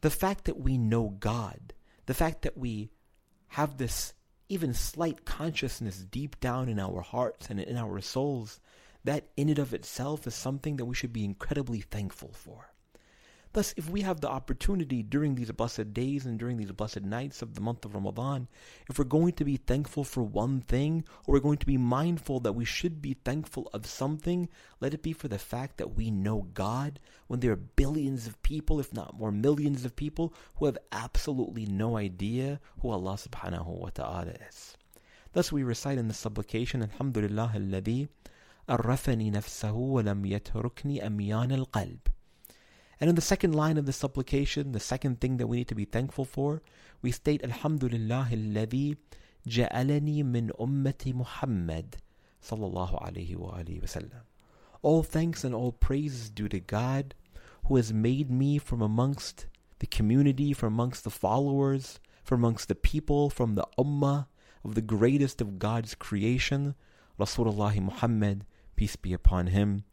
The 0.00 0.10
fact 0.10 0.44
that 0.44 0.60
we 0.60 0.78
know 0.78 1.16
God, 1.18 1.74
the 2.06 2.14
fact 2.14 2.42
that 2.42 2.56
we 2.56 2.90
have 3.48 3.76
this 3.76 4.14
even 4.48 4.72
slight 4.72 5.24
consciousness 5.24 5.98
deep 5.98 6.38
down 6.40 6.68
in 6.68 6.78
our 6.78 7.00
hearts 7.00 7.48
and 7.50 7.60
in 7.60 7.76
our 7.76 8.00
souls, 8.00 8.60
that 9.04 9.28
in 9.36 9.48
and 9.48 9.58
of 9.58 9.74
itself 9.74 10.26
is 10.26 10.34
something 10.34 10.76
that 10.76 10.84
we 10.84 10.94
should 10.94 11.12
be 11.12 11.24
incredibly 11.24 11.80
thankful 11.80 12.32
for. 12.32 12.67
Thus, 13.54 13.72
if 13.78 13.88
we 13.88 14.02
have 14.02 14.20
the 14.20 14.28
opportunity 14.28 15.02
during 15.02 15.34
these 15.34 15.50
blessed 15.50 15.94
days 15.94 16.26
and 16.26 16.38
during 16.38 16.58
these 16.58 16.70
blessed 16.70 17.02
nights 17.02 17.40
of 17.40 17.54
the 17.54 17.62
month 17.62 17.86
of 17.86 17.94
Ramadan, 17.94 18.46
if 18.90 18.98
we're 18.98 19.06
going 19.06 19.32
to 19.32 19.44
be 19.44 19.56
thankful 19.56 20.04
for 20.04 20.22
one 20.22 20.60
thing, 20.60 21.02
or 21.26 21.32
we're 21.32 21.40
going 21.40 21.56
to 21.58 21.66
be 21.66 21.78
mindful 21.78 22.40
that 22.40 22.52
we 22.52 22.66
should 22.66 23.00
be 23.00 23.14
thankful 23.14 23.70
of 23.72 23.86
something, 23.86 24.50
let 24.80 24.92
it 24.92 25.02
be 25.02 25.14
for 25.14 25.28
the 25.28 25.38
fact 25.38 25.78
that 25.78 25.96
we 25.96 26.10
know 26.10 26.48
God 26.52 27.00
when 27.26 27.40
there 27.40 27.52
are 27.52 27.56
billions 27.56 28.26
of 28.26 28.42
people, 28.42 28.80
if 28.80 28.92
not 28.92 29.18
more 29.18 29.32
millions 29.32 29.84
of 29.86 29.96
people, 29.96 30.34
who 30.56 30.66
have 30.66 30.78
absolutely 30.92 31.64
no 31.64 31.96
idea 31.96 32.60
who 32.80 32.90
Allah 32.90 33.14
subhanahu 33.14 33.66
wa 33.66 33.88
ta'ala 33.88 34.32
is. 34.48 34.76
Thus 35.32 35.50
we 35.50 35.62
recite 35.62 35.96
in 35.96 36.08
the 36.08 36.14
supplication, 36.14 36.82
Alhamdulillah 36.82 37.52
alladhi 37.54 38.08
arrafani 38.68 39.32
nafsahu 39.32 39.74
wa 39.74 40.00
lam 40.02 40.22
yatrukni 40.24 41.02
amyan 41.02 41.52
al-qalb. 41.52 42.00
And 43.00 43.08
in 43.08 43.16
the 43.16 43.22
second 43.22 43.54
line 43.54 43.78
of 43.78 43.86
the 43.86 43.92
supplication, 43.92 44.72
the 44.72 44.80
second 44.80 45.20
thing 45.20 45.36
that 45.36 45.46
we 45.46 45.58
need 45.58 45.68
to 45.68 45.74
be 45.74 45.84
thankful 45.84 46.24
for, 46.24 46.62
we 47.00 47.12
state 47.12 47.44
Alhamdulillah 47.44 48.28
alladhi 48.32 48.96
ja'alani 49.46 50.24
min 50.24 50.50
ummati 50.58 51.14
Muhammad 51.14 51.98
sallallahu 52.42 53.00
alihi 53.02 53.36
wasallam. 53.36 54.22
All 54.82 55.02
thanks 55.02 55.44
and 55.44 55.54
all 55.54 55.72
praise 55.72 56.30
due 56.30 56.48
to 56.48 56.60
God 56.60 57.14
who 57.66 57.76
has 57.76 57.92
made 57.92 58.30
me 58.30 58.58
from 58.58 58.82
amongst 58.82 59.46
the 59.78 59.86
community, 59.86 60.52
from 60.52 60.74
amongst 60.74 61.04
the 61.04 61.10
followers, 61.10 62.00
from 62.24 62.40
amongst 62.40 62.68
the 62.68 62.74
people, 62.74 63.30
from 63.30 63.54
the 63.54 63.66
ummah 63.78 64.26
of 64.64 64.74
the 64.74 64.82
greatest 64.82 65.40
of 65.40 65.58
God's 65.58 65.94
creation, 65.94 66.74
Rasulullah 67.18 67.76
Muhammad, 67.80 68.44
peace 68.76 68.96
be 68.96 69.12
upon 69.12 69.48
him, 69.48 69.84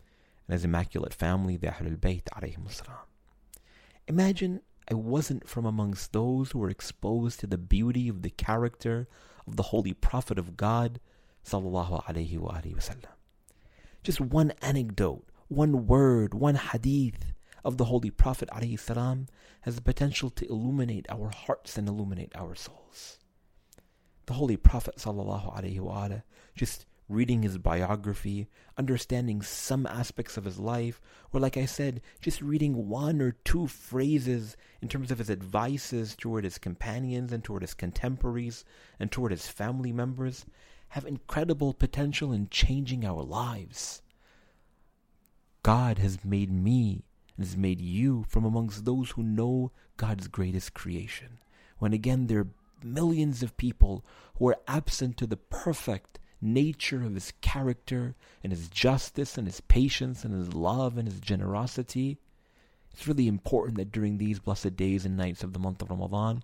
and 0.47 0.53
his 0.53 0.65
immaculate 0.65 1.13
family, 1.13 1.57
the 1.57 1.67
Ahlul 1.67 1.97
Bayt 1.97 2.23
alayhim 2.33 2.67
Imagine 4.07 4.61
I 4.89 4.93
wasn't 4.93 5.47
from 5.49 5.65
amongst 5.65 6.13
those 6.13 6.51
who 6.51 6.59
were 6.59 6.69
exposed 6.69 7.39
to 7.39 7.47
the 7.47 7.57
beauty 7.57 8.07
of 8.07 8.21
the 8.21 8.29
character 8.29 9.07
of 9.47 9.55
the 9.55 9.63
Holy 9.63 9.93
Prophet 9.93 10.37
of 10.37 10.55
God, 10.55 10.99
sallallahu 11.43 12.03
alayhi 12.05 12.37
wa 12.37 12.59
wasallam. 12.61 13.13
Just 14.03 14.21
one 14.21 14.53
anecdote, 14.61 15.25
one 15.47 15.87
word, 15.87 16.35
one 16.35 16.55
hadith 16.55 17.33
of 17.63 17.77
the 17.77 17.85
Holy 17.85 18.11
Prophet 18.11 18.49
alayhi 18.49 19.27
has 19.61 19.75
the 19.75 19.81
potential 19.81 20.29
to 20.29 20.47
illuminate 20.47 21.07
our 21.09 21.29
hearts 21.29 21.77
and 21.77 21.87
illuminate 21.87 22.31
our 22.35 22.53
souls. 22.53 23.17
The 24.27 24.33
Holy 24.33 24.57
Prophet 24.57 24.97
sallallahu 24.97 25.59
alayhi 25.59 25.79
wa 25.79 26.09
just 26.55 26.85
reading 27.07 27.43
his 27.43 27.57
biography, 27.57 28.47
understanding 28.77 29.41
some 29.41 29.85
aspects 29.85 30.38
of 30.38 30.45
his 30.45 30.57
life, 30.57 31.00
or 31.31 31.39
like 31.39 31.57
I 31.57 31.65
said, 31.65 32.01
just 32.19 32.41
reading 32.41 32.89
one 32.89 33.21
or 33.21 33.33
two 33.43 33.67
phrases 33.67 34.57
in 34.81 34.88
terms 34.88 35.12
of 35.12 35.19
his 35.19 35.29
advices 35.29 36.15
toward 36.15 36.43
his 36.43 36.57
companions 36.57 37.31
and 37.31 37.43
toward 37.43 37.62
his 37.62 37.74
contemporaries 37.74 38.65
and 39.00 39.12
toward 39.12 39.31
his 39.31 39.47
family 39.47 39.91
members, 39.91 40.45
have 40.89 41.05
incredible 41.05 41.74
potential 41.74 42.31
in 42.31 42.50
changing 42.50 43.05
our 43.05 43.24
lives. 43.24 44.01
God 45.62 45.97
has 46.00 46.24
made 46.24 46.51
me 46.51 47.05
and 47.35 47.45
has 47.45 47.57
made 47.57 47.81
you 47.81 48.25
from 48.29 48.45
amongst 48.45 48.85
those 48.85 49.12
who 49.12 49.24
know 49.24 49.71
God's 49.97 50.27
greatest 50.27 50.74
creation. 50.74 51.39
When 51.79 51.93
again 51.93 52.27
there 52.27 52.39
are 52.39 52.47
millions 52.83 53.43
of 53.43 53.57
people 53.57 54.05
who 54.38 54.47
are 54.50 54.57
absent 54.67 55.17
to 55.17 55.27
the 55.27 55.38
perfect 55.38 56.19
nature 56.45 57.03
of 57.03 57.15
his 57.15 57.33
character 57.41 58.15
and 58.43 58.53
his 58.53 58.69
justice 58.69 59.37
and 59.37 59.47
his 59.47 59.61
patience 59.61 60.23
and 60.23 60.33
his 60.33 60.53
love 60.53 60.97
and 60.97 61.07
his 61.07 61.19
generosity. 61.19 62.17
It's 62.93 63.07
really 63.07 63.27
important 63.27 63.77
that 63.77 63.91
during 63.91 64.17
these 64.17 64.39
blessed 64.39 64.77
days 64.77 65.05
and 65.05 65.17
nights 65.17 65.43
of 65.43 65.51
the 65.51 65.59
month 65.59 65.81
of 65.81 65.89
Ramadan, 65.89 66.43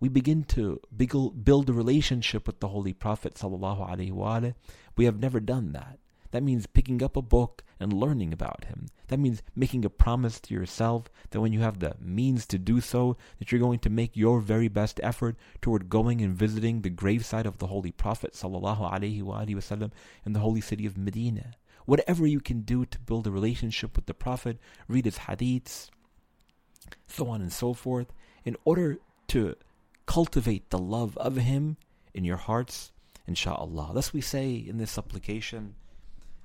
we 0.00 0.08
begin 0.08 0.44
to 0.44 0.80
build 0.94 1.70
a 1.70 1.72
relationship 1.72 2.46
with 2.46 2.60
the 2.60 2.68
Holy 2.68 2.92
Prophet 2.92 3.34
sallallahu 3.34 3.88
alaihi 3.88 4.12
wasallam. 4.12 4.54
We 4.96 5.06
have 5.06 5.18
never 5.18 5.40
done 5.40 5.72
that. 5.72 5.98
That 6.30 6.42
means 6.42 6.66
picking 6.66 7.02
up 7.02 7.16
a 7.16 7.22
book 7.22 7.62
and 7.80 7.92
learning 7.92 8.32
about 8.32 8.64
him. 8.64 8.88
That 9.08 9.18
means 9.18 9.42
making 9.54 9.84
a 9.84 9.90
promise 9.90 10.40
to 10.40 10.54
yourself 10.54 11.10
that 11.30 11.40
when 11.40 11.52
you 11.52 11.60
have 11.60 11.78
the 11.78 11.96
means 12.00 12.46
to 12.46 12.58
do 12.58 12.80
so, 12.80 13.16
that 13.38 13.50
you're 13.50 13.60
going 13.60 13.78
to 13.80 13.90
make 13.90 14.16
your 14.16 14.40
very 14.40 14.68
best 14.68 15.00
effort 15.02 15.36
toward 15.62 15.88
going 15.88 16.20
and 16.20 16.34
visiting 16.34 16.82
the 16.82 16.90
gravesite 16.90 17.46
of 17.46 17.58
the 17.58 17.68
Holy 17.68 17.92
Prophet 17.92 18.34
sallallahu 18.34 18.92
alaihi 18.92 19.22
wasallam 19.22 19.92
in 20.26 20.32
the 20.32 20.40
holy 20.40 20.60
city 20.60 20.86
of 20.86 20.98
Medina. 20.98 21.52
Whatever 21.86 22.26
you 22.26 22.40
can 22.40 22.60
do 22.62 22.84
to 22.84 22.98
build 23.00 23.26
a 23.26 23.30
relationship 23.30 23.96
with 23.96 24.06
the 24.06 24.14
Prophet, 24.14 24.58
read 24.88 25.06
his 25.06 25.18
hadiths, 25.20 25.88
so 27.06 27.28
on 27.28 27.40
and 27.40 27.52
so 27.52 27.72
forth, 27.72 28.12
in 28.44 28.56
order 28.64 28.98
to 29.28 29.56
cultivate 30.04 30.68
the 30.68 30.78
love 30.78 31.16
of 31.16 31.36
him 31.36 31.78
in 32.12 32.24
your 32.24 32.36
hearts, 32.36 32.92
inshallah. 33.26 33.92
Thus 33.94 34.12
we 34.12 34.20
say 34.20 34.54
in 34.54 34.76
this 34.76 34.90
supplication, 34.90 35.74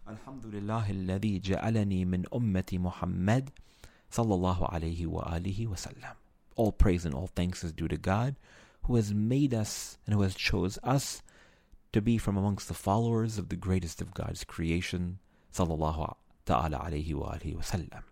الحمد 0.09 0.47
لله 0.47 0.91
الذي 0.91 1.41
جعلني 1.41 2.05
من 2.05 2.25
أمة 2.35 2.73
محمد 2.73 3.51
صلى 4.11 4.35
الله 4.35 4.71
عليه 4.71 5.07
وآله 5.07 5.67
وسلم. 5.67 6.15
All 6.57 6.73
praise 6.73 7.05
and 7.05 7.15
all 7.15 7.27
thanks 7.27 7.63
is 7.63 7.73
due 7.73 7.89
to 7.89 7.97
God 7.97 8.37
who 8.85 8.97
has 8.97 9.13
made 9.13 9.53
us 9.53 9.99
and 10.07 10.15
who 10.15 10.23
has 10.23 10.35
chose 10.35 10.79
us 10.83 11.23
to 11.93 12.01
be 12.01 12.17
from 12.19 12.37
amongst 12.37 12.69
the 12.69 12.75
followers 12.75 13.39
of 13.39 13.51
the 13.51 13.57
greatest 13.57 14.01
of 14.01 14.15
God's 14.15 14.45
creation 14.45 15.19
صلى 15.53 15.79
الله 15.79 16.15
تعالى 16.47 16.81
عليه 16.81 17.15
وآله 17.15 17.57
وسلم. 17.57 18.03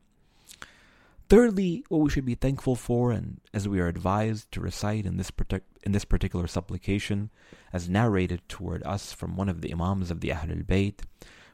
Thirdly, 1.29 1.85
what 1.89 2.03
we 2.03 2.11
should 2.11 2.25
be 2.25 2.37
thankful 2.37 2.77
for, 2.77 3.11
and 3.11 3.41
as 3.53 3.67
we 3.67 3.81
are 3.81 3.89
advised 3.89 4.53
to 4.53 4.61
recite 4.61 5.07
in 5.07 5.17
this, 5.17 5.33
partic- 5.33 5.63
in 5.83 5.91
this 5.91 6.05
particular 6.05 6.47
supplication, 6.47 7.31
as 7.73 7.89
narrated 7.89 8.43
toward 8.49 8.83
us 8.85 9.13
from 9.13 9.35
one 9.35 9.49
of 9.49 9.61
the 9.61 9.73
Imams 9.73 10.13
of 10.13 10.21
the 10.21 10.29
Ahlul 10.29 10.65
Bayt, 10.65 11.01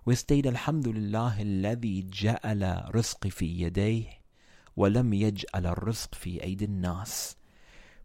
we 0.06 0.14
state 0.14 0.46
الحمد 0.46 0.88
لله 0.88 1.42
الذي 1.42 2.02
جعل 2.10 2.94
رزق 2.94 3.26
في 3.28 3.46
يديه 3.46 4.04
ولم 4.76 5.12
يجعل 5.12 5.66
الرزق 5.66 6.14
في 6.14 6.42
أيدي 6.42 6.64
الناس. 6.64 7.36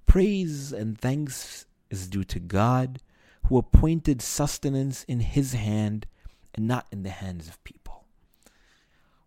Praise 0.06 0.72
and 0.74 0.98
thanks 0.98 1.66
is 1.90 2.08
due 2.08 2.24
to 2.24 2.40
God 2.40 3.00
who 3.48 3.58
appointed 3.58 4.22
sustenance 4.22 5.04
in 5.06 5.20
his 5.20 5.54
hand 5.54 6.08
and 6.54 6.68
not 6.68 6.88
in 6.92 7.04
the 7.04 7.10
hands 7.10 7.48
of 7.48 7.64
people. 7.64 8.06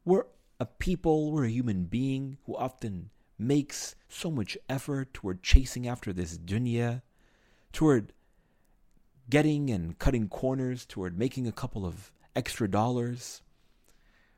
We're 0.04 0.26
a 0.58 0.66
people, 0.66 1.32
we're 1.32 1.46
a 1.46 1.50
human 1.50 1.84
being 1.84 2.36
who 2.46 2.56
often 2.56 3.10
makes 3.38 3.96
so 4.08 4.30
much 4.30 4.58
effort 4.68 5.14
toward 5.14 5.42
chasing 5.42 5.88
after 5.88 6.12
this 6.12 6.36
dunya, 6.36 7.02
toward 7.72 8.12
getting 9.30 9.70
and 9.70 9.98
cutting 9.98 10.28
corners, 10.28 10.84
toward 10.84 11.18
making 11.18 11.46
a 11.46 11.52
couple 11.52 11.86
of 11.86 12.12
extra 12.35 12.69
dollars. 12.69 13.41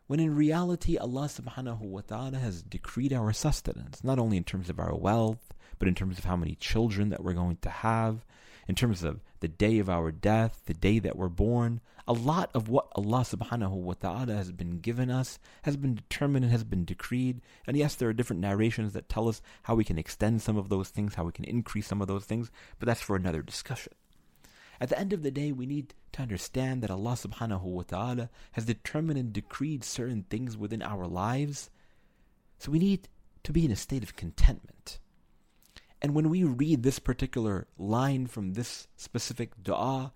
When 0.07 0.19
in 0.19 0.35
reality, 0.35 0.97
Allah 0.97 1.27
subhanahu 1.27 1.81
wa 1.81 2.01
ta'ala 2.01 2.37
has 2.37 2.63
decreed 2.63 3.11
our 3.11 3.33
sustenance, 3.33 4.03
not 4.03 4.19
only 4.19 4.37
in 4.37 4.45
terms 4.45 4.69
of 4.69 4.79
our 4.79 4.95
wealth, 4.95 5.53
but 5.79 5.87
in 5.87 5.95
terms 5.95 6.17
of 6.17 6.25
how 6.25 6.37
many 6.37 6.55
children 6.55 7.09
that 7.09 7.23
we're 7.23 7.33
going 7.33 7.57
to 7.61 7.69
have, 7.69 8.25
in 8.67 8.75
terms 8.75 9.03
of 9.03 9.21
the 9.39 9.47
day 9.47 9.79
of 9.79 9.89
our 9.89 10.11
death, 10.11 10.61
the 10.65 10.73
day 10.73 10.99
that 10.99 11.17
we're 11.17 11.29
born. 11.29 11.81
A 12.07 12.13
lot 12.13 12.49
of 12.53 12.69
what 12.69 12.87
Allah 12.95 13.19
subhanahu 13.19 13.71
wa 13.71 13.93
ta'ala 13.93 14.33
has 14.33 14.51
been 14.51 14.79
given 14.79 15.11
us 15.11 15.39
has 15.63 15.75
been 15.75 15.95
determined 15.95 16.45
and 16.45 16.51
has 16.53 16.63
been 16.63 16.85
decreed. 16.85 17.41
And 17.65 17.75
yes, 17.75 17.95
there 17.95 18.07
are 18.07 18.13
different 18.13 18.41
narrations 18.41 18.93
that 18.93 19.09
tell 19.09 19.27
us 19.27 19.41
how 19.63 19.75
we 19.75 19.83
can 19.83 19.99
extend 19.99 20.41
some 20.41 20.55
of 20.55 20.69
those 20.69 20.89
things, 20.89 21.15
how 21.15 21.25
we 21.25 21.33
can 21.33 21.45
increase 21.45 21.87
some 21.87 22.01
of 22.01 22.07
those 22.07 22.23
things, 22.23 22.49
but 22.79 22.85
that's 22.85 23.01
for 23.01 23.17
another 23.17 23.41
discussion. 23.41 23.91
At 24.79 24.89
the 24.89 24.99
end 24.99 25.13
of 25.13 25.23
the 25.23 25.31
day, 25.31 25.51
we 25.51 25.65
need 25.65 25.93
to 26.13 26.21
understand 26.21 26.81
that 26.81 26.91
Allah 26.91 27.13
subhanahu 27.13 27.63
wa 27.63 27.83
ta'ala 27.83 28.29
has 28.51 28.65
determined 28.65 29.19
and 29.19 29.33
decreed 29.33 29.83
certain 29.83 30.23
things 30.29 30.57
within 30.57 30.81
our 30.81 31.07
lives. 31.07 31.69
So 32.59 32.71
we 32.71 32.79
need 32.79 33.07
to 33.43 33.51
be 33.51 33.65
in 33.65 33.71
a 33.71 33.75
state 33.75 34.03
of 34.03 34.15
contentment. 34.15 34.99
And 36.01 36.13
when 36.13 36.29
we 36.29 36.43
read 36.43 36.83
this 36.83 36.99
particular 36.99 37.67
line 37.77 38.27
from 38.27 38.53
this 38.53 38.87
specific 38.97 39.63
dua 39.63 40.13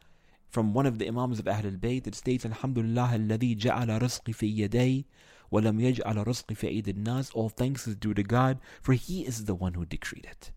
from 0.47 0.73
one 0.73 0.85
of 0.85 0.99
the 0.99 1.07
Imams 1.07 1.39
of 1.39 1.45
Ahlul 1.45 1.79
Bayt, 1.79 2.05
it 2.05 2.13
states, 2.13 2.45
Alhamdulillah 2.45 3.11
alladhi 3.13 3.57
ja'ala 3.57 3.99
rizqi 4.01 4.35
fi 4.35 4.53
yaday 4.53 5.05
wa 5.49 5.61
lam 5.61 5.79
yaj'ala 5.79 6.25
rizqi 6.25 6.55
fi 6.55 6.83
nas 6.97 7.31
All 7.31 7.49
thanks 7.49 7.87
is 7.87 7.95
due 7.95 8.13
to 8.13 8.21
God, 8.21 8.59
for 8.81 8.93
He 8.93 9.25
is 9.25 9.45
the 9.45 9.55
one 9.55 9.73
who 9.73 9.85
decreed 9.85 10.27
it, 10.29 10.51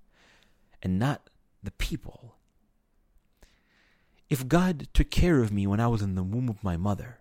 and 0.83 0.99
not 0.99 1.31
the 1.63 1.71
people. 1.71 2.35
If 4.30 4.48
God 4.48 4.88
took 4.94 5.10
care 5.10 5.42
of 5.42 5.52
me 5.52 5.66
when 5.66 5.80
I 5.80 5.88
was 5.88 6.02
in 6.02 6.16
the 6.16 6.24
womb 6.24 6.50
of 6.50 6.64
my 6.64 6.78
mother, 6.78 7.20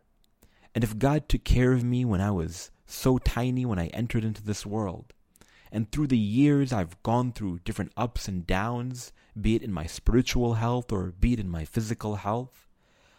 and 0.75 0.85
if 0.85 0.99
God 0.99 1.29
took 1.29 1.45
care 1.45 1.73
of 1.73 1.83
me 1.83 2.05
when 2.05 2.21
I 2.21 2.31
was 2.31 2.71
so 2.87 3.19
tiny 3.19 3.65
when 3.65 3.79
I 3.79 3.87
entered 3.89 4.25
into 4.25 4.43
this 4.43 4.67
world, 4.67 5.13
and 5.73 5.91
through 5.91 6.09
the 6.09 6.19
years 6.19 6.73
I've 6.73 7.03
gone 7.03 7.33
through 7.33 7.61
different 7.61 7.93
ups 7.97 8.29
and 8.29 8.47
downs, 8.47 9.13
be 9.41 9.55
it 9.55 9.63
in 9.63 9.73
my 9.73 9.87
spiritual 9.87 10.55
health 10.55 10.93
or 10.93 11.13
be 11.13 11.33
it 11.33 11.41
in 11.41 11.49
my 11.49 11.65
physical 11.65 12.17
health, 12.17 12.67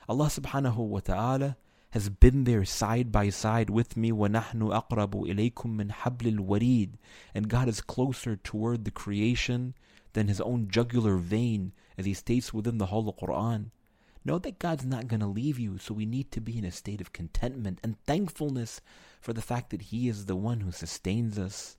Allah 0.08 0.28
subhanahu 0.28 0.78
wa 0.78 1.00
ta'ala 1.00 1.58
has 1.92 2.10
been 2.10 2.44
there 2.44 2.66
side 2.66 3.12
by 3.12 3.30
side 3.30 3.70
with 3.70 3.98
me 3.98 4.12
وَنَحْنُ 4.12 4.62
أَقْرَبُ 4.62 5.28
إِلَيْكُم 5.28 5.76
مِّنْ 5.76 5.92
حَبْلِ 5.92 6.38
الْوَرِيدِ 6.38 6.94
And 7.34 7.50
God 7.50 7.68
is 7.68 7.82
closer 7.82 8.36
toward 8.36 8.86
the 8.86 8.92
creation 8.92 9.74
than 10.14 10.28
his 10.28 10.42
own 10.42 10.68
jugular 10.70 11.18
vein 11.18 11.72
as 11.97 12.07
he 12.07 12.15
states 12.15 12.53
within 12.53 12.79
the 12.79 12.87
Holy 12.87 13.13
Quran. 13.13 13.71
Know 14.27 14.39
that 14.39 14.59
God's 14.59 14.87
not 14.87 15.07
going 15.07 15.21
to 15.21 15.27
leave 15.27 15.59
you, 15.59 15.77
so 15.77 15.93
we 15.93 16.07
need 16.07 16.33
to 16.33 16.41
be 16.41 16.57
in 16.57 16.65
a 16.65 16.71
state 16.71 17.03
of 17.03 17.13
contentment 17.13 17.79
and 17.83 18.03
thankfulness 18.05 18.81
for 19.21 19.35
the 19.35 19.43
fact 19.43 19.69
that 19.71 19.83
He 19.83 20.09
is 20.09 20.25
the 20.25 20.37
one 20.37 20.61
who 20.61 20.73
sustains 20.73 21.39
us. 21.39 21.77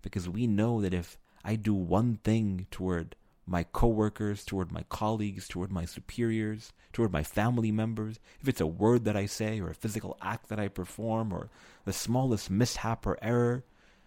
Because 0.00 0.28
we 0.28 0.46
know 0.46 0.80
that 0.80 0.94
if 0.94 1.18
I 1.44 1.56
do 1.56 1.74
one 1.74 2.20
thing 2.22 2.68
toward 2.70 3.16
my 3.44 3.64
coworkers, 3.64 4.44
toward 4.44 4.70
my 4.70 4.84
colleagues, 4.88 5.48
toward 5.48 5.72
my 5.72 5.84
superiors, 5.84 6.72
toward 6.92 7.10
my 7.10 7.24
family 7.24 7.72
members, 7.72 8.20
if 8.40 8.46
it's 8.46 8.60
a 8.60 8.66
word 8.66 9.04
that 9.04 9.16
I 9.16 9.26
say 9.26 9.60
or 9.60 9.70
a 9.70 9.74
physical 9.74 10.16
act 10.22 10.48
that 10.48 10.60
I 10.60 10.68
perform 10.68 11.32
or 11.32 11.50
the 11.84 11.92
smallest 11.92 12.50
mishap 12.50 13.04
or 13.04 13.18
error, 13.20 13.64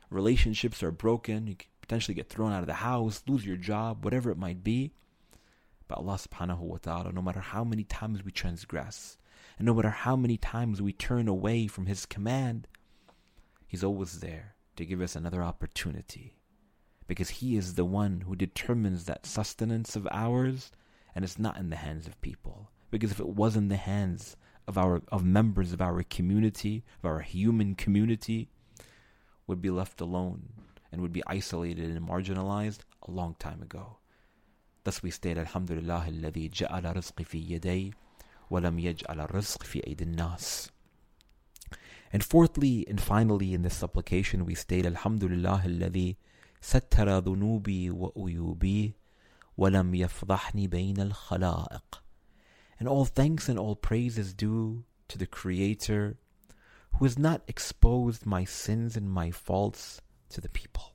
relationships 0.09 0.81
are 0.81 0.91
broken, 0.91 1.47
you 1.47 1.57
potentially 1.81 2.15
get 2.15 2.29
thrown 2.29 2.53
out 2.53 2.61
of 2.61 2.67
the 2.67 2.75
house, 2.75 3.21
lose 3.27 3.45
your 3.45 3.57
job, 3.57 4.05
whatever 4.05 4.31
it 4.31 4.37
might 4.37 4.63
be. 4.63 4.93
But 5.87 5.97
Allah 5.97 6.17
subhanahu 6.17 6.59
wa 6.59 6.77
ta'ala, 6.77 7.11
no 7.11 7.21
matter 7.21 7.39
how 7.39 7.63
many 7.63 7.83
times 7.83 8.23
we 8.23 8.31
transgress, 8.31 9.17
and 9.57 9.65
no 9.65 9.73
matter 9.73 9.89
how 9.89 10.15
many 10.15 10.37
times 10.37 10.81
we 10.81 10.93
turn 10.93 11.27
away 11.27 11.67
from 11.67 11.85
His 11.85 12.05
command, 12.05 12.67
He's 13.67 13.83
always 13.83 14.19
there 14.19 14.55
to 14.75 14.85
give 14.85 15.01
us 15.01 15.15
another 15.15 15.43
opportunity 15.43 16.37
because 17.07 17.29
He 17.29 17.57
is 17.57 17.75
the 17.75 17.85
one 17.85 18.21
who 18.21 18.35
determines 18.35 19.05
that 19.05 19.25
sustenance 19.25 19.95
of 19.95 20.07
ours, 20.11 20.71
and 21.15 21.23
it's 21.23 21.39
not 21.39 21.57
in 21.57 21.69
the 21.69 21.75
hands 21.75 22.07
of 22.07 22.21
people. 22.21 22.69
Because 22.89 23.11
if 23.11 23.19
it 23.19 23.29
was 23.29 23.55
in 23.55 23.69
the 23.69 23.75
hands 23.75 24.35
of 24.67 24.77
our 24.77 25.01
of 25.09 25.25
members 25.25 25.73
of 25.73 25.81
our 25.81 26.03
community, 26.03 26.83
of 27.03 27.09
our 27.09 27.19
human 27.19 27.75
community, 27.75 28.49
would 29.47 29.61
be 29.61 29.69
left 29.69 29.99
alone 29.99 30.53
and 30.91 31.01
would 31.01 31.11
be 31.11 31.23
isolated 31.27 31.89
and 31.89 32.07
marginalized 32.07 32.79
a 33.07 33.11
long 33.11 33.35
time 33.39 33.61
ago. 33.61 33.97
Thus 34.84 35.02
we 35.02 35.10
state, 35.10 35.38
Alhamdulillah, 35.38 36.08
الذي 36.08 36.48
جعل 36.48 36.96
رزقي 36.96 37.24
في 37.24 37.38
يدي 37.38 37.94
ولم 38.50 38.78
يجعل 38.78 39.20
الرزق 39.20 39.62
في 39.62 39.86
أيدي 39.86 40.04
الناس. 40.04 40.70
And 42.12 42.24
fourthly 42.24 42.86
and 42.88 43.00
finally 43.00 43.52
in 43.52 43.62
this 43.62 43.74
supplication 43.74 44.46
we 44.46 44.54
state, 44.54 44.86
Alhamdulillah, 44.86 45.62
الذي 45.66 46.16
ستر 46.60 47.18
ذنوبي 47.18 47.90
وأيوبي 47.90 48.94
ولم 49.58 49.94
يفضحني 49.94 50.68
بين 50.68 51.00
الخلائق 51.00 52.02
And 52.80 52.88
all 52.88 53.04
thanks 53.04 53.48
and 53.48 53.58
all 53.58 53.74
praise 53.74 54.18
is 54.18 54.32
due 54.32 54.84
to 55.08 55.18
the 55.18 55.26
Creator 55.26 56.16
who 56.94 57.04
has 57.04 57.18
not 57.18 57.42
exposed 57.48 58.24
my 58.24 58.44
sins 58.44 58.96
and 58.96 59.10
my 59.10 59.30
faults 59.30 60.00
to 60.30 60.40
the 60.40 60.48
people. 60.48 60.91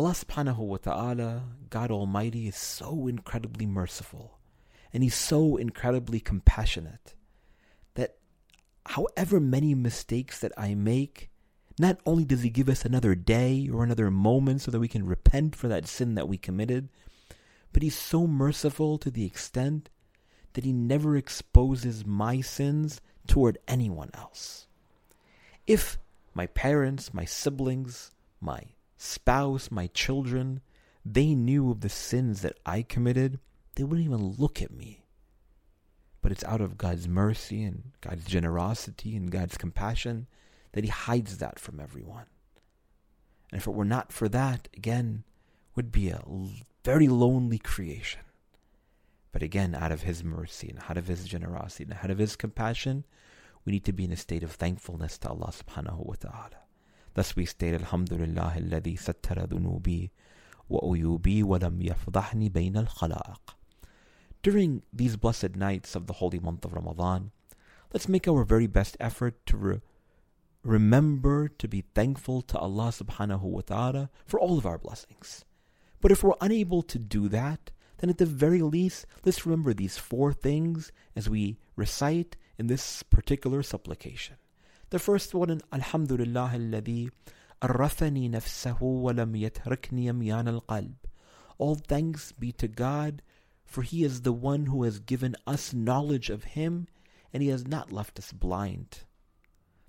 Allah 0.00 0.12
subhanahu 0.12 0.56
wa 0.56 0.78
ta'ala, 0.78 1.42
God 1.68 1.90
Almighty, 1.90 2.48
is 2.48 2.56
so 2.56 3.06
incredibly 3.06 3.66
merciful 3.66 4.38
and 4.94 5.02
He's 5.02 5.14
so 5.14 5.58
incredibly 5.58 6.20
compassionate 6.20 7.12
that 7.96 8.16
however 8.86 9.40
many 9.40 9.74
mistakes 9.74 10.40
that 10.40 10.52
I 10.56 10.74
make, 10.74 11.28
not 11.78 11.98
only 12.06 12.24
does 12.24 12.40
He 12.40 12.48
give 12.48 12.70
us 12.70 12.86
another 12.86 13.14
day 13.14 13.68
or 13.70 13.84
another 13.84 14.10
moment 14.10 14.62
so 14.62 14.70
that 14.70 14.80
we 14.80 14.88
can 14.88 15.04
repent 15.04 15.54
for 15.54 15.68
that 15.68 15.86
sin 15.86 16.14
that 16.14 16.30
we 16.30 16.38
committed, 16.38 16.88
but 17.70 17.82
He's 17.82 17.94
so 17.94 18.26
merciful 18.26 18.96
to 18.96 19.10
the 19.10 19.26
extent 19.26 19.90
that 20.54 20.64
He 20.64 20.72
never 20.72 21.14
exposes 21.14 22.06
my 22.06 22.40
sins 22.40 23.02
toward 23.26 23.58
anyone 23.68 24.08
else. 24.14 24.66
If 25.66 25.98
my 26.32 26.46
parents, 26.46 27.12
my 27.12 27.26
siblings, 27.26 28.12
my 28.40 28.62
spouse, 29.00 29.70
my 29.70 29.86
children, 29.88 30.60
they 31.04 31.34
knew 31.34 31.70
of 31.70 31.80
the 31.80 31.88
sins 31.88 32.42
that 32.42 32.58
I 32.66 32.82
committed, 32.82 33.40
they 33.74 33.82
wouldn't 33.82 34.06
even 34.06 34.34
look 34.38 34.60
at 34.60 34.70
me. 34.70 35.06
But 36.20 36.32
it's 36.32 36.44
out 36.44 36.60
of 36.60 36.76
God's 36.76 37.08
mercy 37.08 37.62
and 37.62 37.92
God's 38.02 38.26
generosity 38.26 39.16
and 39.16 39.30
God's 39.30 39.56
compassion 39.56 40.26
that 40.72 40.84
he 40.84 40.90
hides 40.90 41.38
that 41.38 41.58
from 41.58 41.80
everyone. 41.80 42.26
And 43.50 43.60
if 43.60 43.66
it 43.66 43.74
were 43.74 43.86
not 43.86 44.12
for 44.12 44.28
that, 44.28 44.68
again, 44.76 45.24
would 45.74 45.90
be 45.90 46.10
a 46.10 46.22
very 46.84 47.08
lonely 47.08 47.58
creation. 47.58 48.20
But 49.32 49.42
again, 49.42 49.74
out 49.74 49.92
of 49.92 50.02
his 50.02 50.22
mercy 50.22 50.68
and 50.68 50.80
out 50.90 50.98
of 50.98 51.06
his 51.06 51.24
generosity 51.24 51.84
and 51.84 51.94
out 51.94 52.10
of 52.10 52.18
his 52.18 52.36
compassion, 52.36 53.04
we 53.64 53.72
need 53.72 53.84
to 53.84 53.92
be 53.92 54.04
in 54.04 54.12
a 54.12 54.16
state 54.16 54.42
of 54.42 54.52
thankfulness 54.52 55.16
to 55.18 55.30
Allah 55.30 55.52
subhanahu 55.52 56.04
wa 56.04 56.14
ta'ala. 56.20 56.50
Thus 57.14 57.34
we 57.34 57.44
state, 57.44 57.74
Alhamdulillah 57.74 58.54
sattara 58.56 59.46
dhunubi 59.48 60.10
wa 60.68 60.80
wa 60.82 61.56
lam 61.58 61.80
yafdahni 61.80 62.50
bayna 62.50 62.76
al-khalaq. 62.76 63.54
During 64.42 64.82
these 64.92 65.16
blessed 65.16 65.56
nights 65.56 65.96
of 65.96 66.06
the 66.06 66.14
holy 66.14 66.38
month 66.38 66.64
of 66.64 66.72
Ramadan, 66.72 67.32
let's 67.92 68.08
make 68.08 68.28
our 68.28 68.44
very 68.44 68.66
best 68.66 68.96
effort 69.00 69.44
to 69.46 69.56
re- 69.56 69.80
remember 70.62 71.48
to 71.48 71.68
be 71.68 71.84
thankful 71.94 72.42
to 72.42 72.58
Allah 72.58 72.92
subhanahu 72.92 73.42
wa 73.42 73.60
ta'ala 73.60 74.10
for 74.24 74.38
all 74.38 74.56
of 74.56 74.64
our 74.64 74.78
blessings. 74.78 75.44
But 76.00 76.12
if 76.12 76.22
we're 76.22 76.40
unable 76.40 76.82
to 76.82 76.98
do 76.98 77.28
that, 77.28 77.70
then 77.98 78.08
at 78.08 78.18
the 78.18 78.26
very 78.26 78.62
least, 78.62 79.04
let's 79.24 79.44
remember 79.44 79.74
these 79.74 79.98
four 79.98 80.32
things 80.32 80.92
as 81.14 81.28
we 81.28 81.58
recite 81.76 82.36
in 82.58 82.68
this 82.68 83.02
particular 83.02 83.62
supplication. 83.62 84.36
The 84.90 84.98
first 84.98 85.34
one, 85.34 85.60
Alhamdulillah 85.72 86.52
alladhi 86.54 87.10
arrafani 87.62 88.30
nafsahu 88.30 89.00
wa 89.00 89.12
lam 89.12 89.34
yatrikni 89.34 90.06
yamyan 90.06 90.48
al-qalb. 90.48 90.96
All 91.58 91.74
thanks 91.76 92.32
be 92.32 92.52
to 92.52 92.68
God, 92.68 93.22
for 93.64 93.82
He 93.82 94.04
is 94.04 94.22
the 94.22 94.32
one 94.32 94.66
who 94.66 94.82
has 94.82 94.98
given 94.98 95.36
us 95.46 95.72
knowledge 95.72 96.28
of 96.28 96.44
Him, 96.44 96.88
and 97.32 97.42
He 97.42 97.50
has 97.50 97.66
not 97.66 97.92
left 97.92 98.18
us 98.18 98.32
blind 98.32 99.04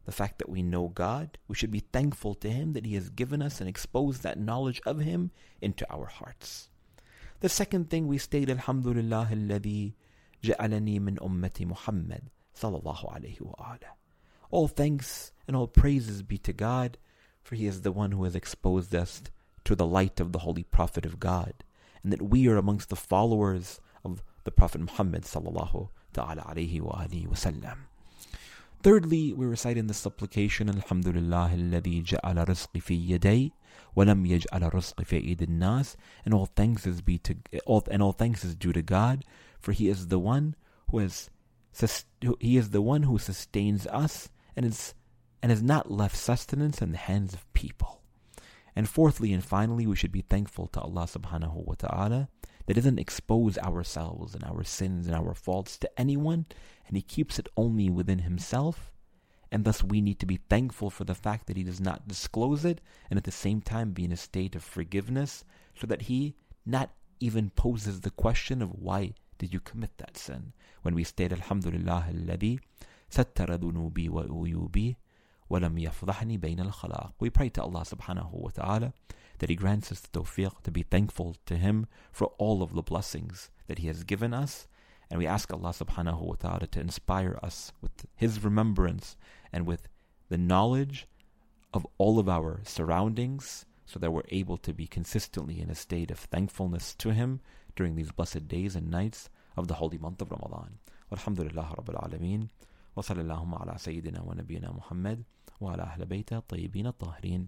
the 0.06 0.12
fact 0.12 0.40
that 0.40 0.50
we 0.50 0.62
know 0.62 0.88
God, 0.88 1.38
we 1.48 1.56
should 1.56 1.72
be 1.72 1.86
thankful 1.94 2.34
to 2.36 2.50
Him 2.50 2.74
that 2.74 2.86
He 2.86 2.96
has 2.96 3.10
given 3.10 3.42
us 3.42 3.60
and 3.60 3.70
exposed 3.70 4.24
that 4.24 4.40
knowledge 4.40 4.82
of 4.86 5.00
Him 5.00 5.32
into 5.62 5.90
our 5.92 6.08
hearts. 6.08 6.70
The 7.40 7.50
second 7.50 7.90
thing 7.90 8.08
we 8.08 8.18
state, 8.18 8.50
Alhamdulillah 8.50 9.30
alladhi 9.32 9.94
ja'alani 10.44 11.00
min 11.00 11.18
ummati 11.18 11.66
Muhammad 11.66 12.30
sallallahu 12.56 13.14
alayhi 13.16 13.42
wa 13.42 13.78
all 14.52 14.68
thanks 14.68 15.32
and 15.48 15.56
all 15.56 15.68
praises 15.68 16.24
be 16.24 16.38
to 16.40 16.52
God, 16.52 16.98
for 17.42 17.56
he 17.56 17.68
is 17.68 17.82
the 17.82 17.92
one 17.92 18.12
who 18.12 18.26
has 18.26 18.36
exposed 18.36 18.94
us 18.94 19.22
to 19.64 19.76
the 19.76 19.88
light 19.88 20.20
of 20.20 20.34
the 20.34 20.40
holy 20.40 20.64
prophet 20.64 21.06
of 21.06 21.20
God, 21.20 21.54
and 22.04 22.12
that 22.12 22.22
we 22.22 22.48
are 22.50 22.58
amongst 22.58 22.90
the 22.90 22.98
followers 22.98 23.80
of 24.04 24.22
the 24.44 24.52
prophet 24.52 24.82
Muhammad 24.82 25.24
sallallahu 25.24 25.90
ta'ala 26.14 26.42
alayhi 26.42 26.82
wa 26.82 27.06
sallam. 27.06 27.28
wasallam. 27.30 27.78
Thirdly, 28.84 29.32
we 29.32 29.46
recite 29.46 29.78
in 29.78 29.88
the 29.88 29.94
supplication, 29.94 30.68
Alhamdulillah 30.68 31.52
alladhi 31.54 32.04
ja'ala 32.04 32.46
rizqi 32.48 32.82
fi 32.82 32.98
yaday, 32.98 33.52
wa 33.96 34.04
lam 34.04 34.26
yaj'ala 34.26 34.72
rizqi 34.74 35.06
fi 35.06 35.22
aidin 35.34 35.60
nas, 35.60 35.96
and 36.26 36.34
all 36.34 36.48
thanks 36.48 36.86
is 36.86 37.02
be 37.02 37.18
to, 37.20 37.36
all, 37.66 37.84
and 37.90 38.04
all 38.04 38.12
thanks 38.12 38.44
is 38.44 38.56
due 38.56 38.74
to 38.74 38.82
God, 38.82 39.24
for 39.60 39.72
he 39.72 39.88
is 39.88 40.08
the 40.08 40.20
one 40.20 40.56
who 40.90 40.98
has, 40.98 41.30
he 42.40 42.58
is 42.58 42.72
the 42.72 42.82
one 42.82 43.04
who 43.04 43.18
sustains 43.18 43.88
us 43.88 44.30
and 44.56 44.66
is 44.66 44.94
and 45.42 45.50
has 45.50 45.64
not 45.64 45.92
left 45.92 46.16
sustenance 46.16 46.82
in 46.82 46.92
the 46.92 46.98
hands 46.98 47.34
of 47.34 47.52
people. 47.54 48.02
And 48.76 48.88
fourthly 48.88 49.34
and 49.34 49.44
finally, 49.44 49.88
we 49.88 49.96
should 49.96 50.12
be 50.12 50.22
thankful 50.22 50.68
to 50.68 50.82
Allah 50.82 51.04
subhanahu 51.04 51.66
wa 51.66 51.74
ta'ala 51.74 52.30
that 52.66 52.76
doesn't 52.76 53.00
expose 53.00 53.58
ourselves 53.58 54.36
and 54.36 54.44
our 54.44 54.64
sins 54.64 55.08
and 55.08 55.16
our 55.16 55.34
faults 55.34 55.78
to 55.80 56.00
anyone, 56.00 56.46
and 56.88 56.96
He 56.96 57.02
keeps 57.02 57.40
it 57.40 57.50
only 57.58 57.90
within 57.90 58.20
Himself. 58.20 58.92
And 59.52 59.66
thus, 59.66 59.84
we 59.84 60.00
need 60.00 60.20
to 60.20 60.26
be 60.26 60.40
thankful 60.50 60.90
for 60.90 61.04
the 61.04 61.16
fact 61.16 61.48
that 61.48 61.58
He 61.58 61.64
does 61.64 61.82
not 61.82 62.08
disclose 62.08 62.64
it, 62.64 62.80
and 63.10 63.18
at 63.18 63.26
the 63.26 63.32
same 63.32 63.62
time 63.62 63.92
be 63.92 64.06
in 64.06 64.14
a 64.14 64.18
state 64.18 64.56
of 64.56 64.64
forgiveness, 64.64 65.44
so 65.76 65.88
that 65.88 66.04
He 66.04 66.36
not 66.66 66.92
even 67.20 67.50
poses 67.50 68.02
the 68.02 68.12
question 68.12 68.62
of 68.62 68.70
why 68.80 69.14
did 69.38 69.54
you 69.54 69.60
commit 69.60 69.98
that 69.98 70.18
sin. 70.18 70.54
When 70.84 70.96
we 70.96 71.04
state 71.04 71.34
Alhamdulillah 71.34 72.08
alladhi 72.14 72.60
sattara 73.11 73.59
dhunubi 73.59 74.09
wa 74.09 74.23
uyubi 74.23 74.97
ولم 75.51 75.79
يفضحني 75.79 76.39
بين 76.39 76.61
الخلاق. 76.61 77.13
We 77.21 77.31
pray 77.31 77.49
to 77.51 77.63
Allah 77.63 77.83
subhanahu 77.83 78.33
wa 78.33 78.51
ta'ala 78.51 78.93
that 79.39 79.51
He 79.51 79.57
grants 79.57 79.93
us 79.93 80.01
the 80.01 80.21
tawfiq 80.21 80.63
to 80.63 80.71
be 80.71 80.83
thankful 80.83 81.37
to 81.47 81.57
Him 81.57 81.87
for 82.11 82.33
all 82.39 82.63
of 82.63 82.75
the 82.75 82.83
blessings 82.83 83.51
that 83.69 83.79
He 83.79 83.87
has 83.87 84.05
given 84.05 84.35
us. 84.35 84.67
And 85.09 85.19
we 85.19 85.27
ask 85.27 85.53
Allah 85.53 85.71
subhanahu 85.71 86.21
wa 86.21 86.35
ta'ala 86.35 86.67
to 86.67 86.81
inspire 86.81 87.39
us 87.43 87.73
with 87.81 88.07
His 88.17 88.43
remembrance 88.43 89.17
and 89.53 89.67
with 89.67 89.89
the 90.29 90.39
knowledge 90.39 91.07
of 91.73 91.87
all 91.99 92.19
of 92.19 92.29
our 92.29 92.61
surroundings 92.65 93.67
so 93.85 94.01
that 94.01 94.11
we're 94.11 94.23
able 94.31 94.57
to 94.57 94.75
be 94.75 94.89
consistently 94.89 95.61
in 95.61 95.71
a 95.71 95.77
state 95.77 96.11
of 96.11 96.19
thankfulness 96.19 96.95
to 96.95 97.11
Him 97.11 97.41
during 97.77 97.95
these 97.95 98.11
blessed 98.11 98.49
days 98.49 98.75
and 98.75 98.91
nights 98.91 99.31
of 99.57 99.69
the 99.69 99.75
holy 99.75 99.99
month 99.99 100.21
of 100.21 100.31
Ramadan. 100.33 100.79
Walhamdulillah 101.13 101.77
Rabbil 101.77 102.03
Alameen. 102.03 102.49
وصلى 102.96 103.22
اللهم 103.22 103.56
على 103.56 103.78
سيدنا 103.78 104.22
ونبينا 104.22 104.72
محمد 104.72 105.24
وعلى 105.62 105.84
أهل 105.84 106.06
بيته 106.06 106.38
الطيبين 106.38 106.88
الطاهرين 106.88 107.48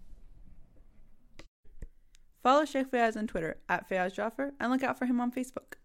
Follow 2.44 2.66
Sheikh 2.66 2.92
Fayaz 2.92 3.16
on 3.16 3.26
Twitter 3.26 3.56
at 3.70 3.90
Fayaz 3.90 4.14
Jaffer 4.14 4.52
and 4.60 4.70
look 4.70 4.84
out 4.84 5.00
for 5.00 5.06
him 5.06 5.22
on 5.22 5.32
Facebook. 5.32 5.78